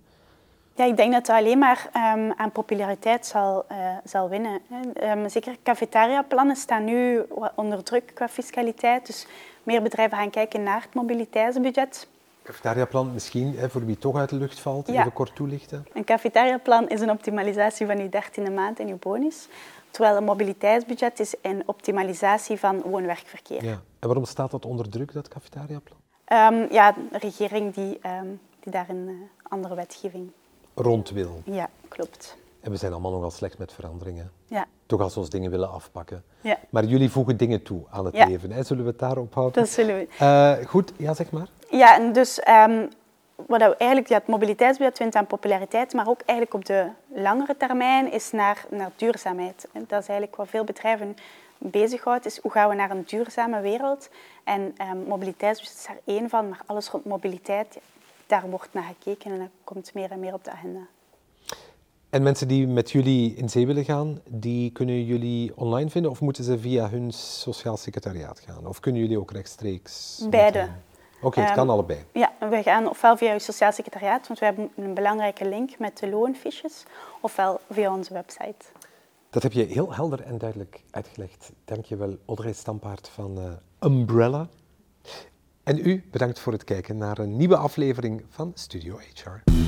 ja, 0.75 0.85
ik 0.85 0.97
denk 0.97 1.13
dat 1.13 1.27
het 1.27 1.37
alleen 1.37 1.59
maar 1.59 1.89
ehm, 1.93 2.31
aan 2.37 2.53
populariteit 2.53 3.27
zal, 3.27 3.65
eh, 3.69 3.77
zal 4.05 4.29
winnen. 4.29 4.61
Ehm, 4.95 5.29
zeker 5.29 5.57
cafetaria-plannen 5.63 6.57
staan 6.57 6.85
nu 6.85 7.27
onder 7.55 7.83
druk 7.83 8.11
qua 8.15 8.29
fiscaliteit. 8.29 9.07
Dus 9.07 9.27
meer 9.63 9.83
bedrijven 9.83 10.17
gaan 10.17 10.31
kijken 10.31 10.63
naar 10.63 10.83
het 10.83 10.95
mobiliteitsbudget. 10.95 12.09
Cafetariaplan 12.45 13.13
misschien, 13.13 13.57
hè, 13.59 13.71
voor 13.71 13.85
wie 13.87 13.99
toch 13.99 14.17
uit 14.17 14.29
de 14.31 14.37
lucht 14.37 14.61
valt, 14.61 14.87
Ja. 14.87 15.01
even 15.01 15.13
kort 15.13 15.35
toelichten. 15.35 15.87
Een 15.93 16.05
cafetariaplan 16.05 16.89
is 16.89 17.01
een 17.01 17.11
optimalisatie 17.11 17.87
van 17.87 17.99
je 17.99 18.09
dertiende 18.09 18.51
maand 18.51 18.81
en 18.81 18.87
je 18.87 18.95
bonus. 18.95 19.49
Terwijl 19.91 20.17
een 20.17 20.25
mobiliteitsbudget 20.25 21.21
is 21.21 21.35
een 21.43 21.63
optimalisatie 21.67 22.59
van 22.59 22.81
woon-werkverkeer. 22.83 23.65
Ja. 23.65 23.73
En 23.99 24.07
waarom 24.09 24.25
staat 24.25 24.51
dat 24.51 24.65
onder 24.65 24.89
druk, 24.89 25.13
dat 25.13 25.29
cafetariaplan? 25.29 25.99
Ehm, 26.25 26.67
ja, 26.73 26.97
een 26.97 27.19
regering 27.19 27.75
die, 27.75 27.99
ehm, 28.03 28.27
die 28.61 28.73
daar 28.73 28.89
een 28.89 29.09
eh, 29.09 29.15
andere 29.53 29.75
wetgeving... 29.75 30.31
Rond 30.75 31.11
wil. 31.11 31.43
Ja, 31.45 31.69
klopt. 31.89 32.37
En 32.65 32.71
we 32.71 32.77
zijn 32.77 32.93
allemaal 32.93 33.11
nogal 33.13 33.31
slecht 33.31 33.59
met 33.59 33.73
veranderingen. 33.73 34.31
Ja, 34.47 34.67
Toch 34.87 35.01
als 35.01 35.15
we 35.15 35.21
ons 35.21 35.31
dingen 35.31 35.51
willen 35.51 35.71
afpakken. 35.71 36.25
ja 36.41 36.59
Maar 36.71 36.85
jullie 36.85 37.11
voegen 37.11 37.37
dingen 37.37 37.63
toe 37.63 37.83
aan 37.91 38.05
het 38.05 38.17
Ja. 38.17 38.27
leven. 38.27 38.51
Hè? 38.51 38.63
Zullen 38.63 38.85
we 38.85 38.91
het 38.91 38.99
daarop 38.99 39.35
houden? 39.35 39.63
dat 39.63 39.71
zullen 39.73 39.97
we... 39.97 40.09
Eh, 40.19 40.67
goed, 40.67 40.93
ja, 40.97 41.15
zeg 41.15 41.31
maar. 41.31 41.47
Ja, 41.71 41.97
en 41.97 42.13
dus 42.13 42.41
ehm, 42.41 42.87
wat 43.35 43.61
we 43.61 43.77
eigenlijk, 43.77 44.09
ja, 44.11 44.19
het 44.19 44.27
mobiliteitsbudget 44.27 44.99
wint 44.99 45.15
aan 45.15 45.27
populariteit, 45.27 45.93
maar 45.93 46.09
ook 46.09 46.21
eigenlijk 46.27 46.55
op 46.59 46.65
de 46.65 46.89
langere 47.15 47.57
termijn 47.57 48.13
is 48.13 48.31
naar, 48.31 48.65
naar 48.71 48.91
duurzaamheid. 48.97 49.69
En 49.73 49.85
dat 49.89 50.01
is 50.03 50.09
eigenlijk 50.09 50.37
wat 50.37 50.49
veel 50.49 50.65
bedrijven 50.65 51.17
bezighoudt, 51.59 52.27
is 52.27 52.39
hoe 52.43 52.51
gaan 52.51 52.69
we 52.69 52.75
naar 52.75 52.91
een 52.91 53.05
duurzame 53.07 53.61
wereld. 53.61 54.09
En 54.45 54.75
ehm, 54.77 54.97
mobiliteitsbudget 55.09 55.79
is 55.79 55.87
daar 55.87 55.99
één 56.05 56.29
van, 56.29 56.49
maar 56.49 56.61
alles 56.67 56.89
rond 56.89 57.05
mobiliteit, 57.05 57.79
daar 58.27 58.51
wordt 58.51 58.69
naar 58.73 58.85
gekeken 58.99 59.31
en 59.33 59.39
dat 59.39 59.49
komt 59.65 59.95
meer 59.95 60.11
en 60.11 60.21
meer 60.21 60.35
op 60.35 60.45
de 60.45 60.51
agenda. 60.51 60.81
En 62.15 62.23
mensen 62.23 62.49
die 62.49 62.67
met 62.67 62.91
jullie 62.91 63.35
in 63.35 63.49
zee 63.49 63.67
willen 63.67 63.85
gaan, 63.85 64.21
die 64.29 64.71
kunnen 64.71 65.05
jullie 65.05 65.57
online 65.57 65.91
vinden 65.91 66.11
of 66.11 66.21
moeten 66.21 66.45
ze 66.45 66.59
via 66.59 66.89
hun 66.89 67.13
sociaal 67.13 67.77
secretariaat 67.77 68.41
gaan? 68.41 68.67
Of 68.67 68.81
kunnen 68.81 69.01
jullie 69.01 69.19
ook 69.19 69.31
rechtstreeks? 69.31 70.23
Beide. 70.31 70.69
Oké, 71.23 71.41
het 71.41 71.49
Ehm, 71.49 71.59
kan 71.59 71.71
allebei. 71.71 71.99
Ja, 72.13 72.33
we 72.51 72.63
gaan 72.63 72.89
ofwel 72.89 73.17
via 73.17 73.33
je 73.33 73.39
sociaal 73.39 73.73
secretariaat, 73.73 74.27
want 74.27 74.39
we 74.39 74.45
hebben 74.45 74.71
een 74.77 74.95
belangrijke 74.95 75.49
link 75.49 75.79
met 75.79 75.99
de 75.99 76.09
loonfiches, 76.09 76.83
ofwel 77.21 77.61
via 77.71 77.95
onze 77.95 78.13
website. 78.13 78.65
Dat 79.31 79.43
heb 79.43 79.53
je 79.53 79.65
heel 79.65 79.95
helder 79.95 80.21
en 80.21 80.39
duidelijk 80.39 80.83
uitgelegd. 80.91 81.53
Dankjewel, 81.65 82.17
Audrey 82.27 82.53
Stampaard 82.53 83.09
van 83.09 83.39
eh, 83.39 83.91
Umbrella. 83.91 84.49
En 85.63 85.79
u, 85.89 86.05
bedankt 86.11 86.39
voor 86.39 86.53
het 86.53 86.65
kijken 86.65 86.97
naar 86.97 87.19
een 87.19 87.37
nieuwe 87.37 87.57
aflevering 87.57 88.25
van 88.29 88.53
Studio 88.55 88.99
HR. 89.15 89.64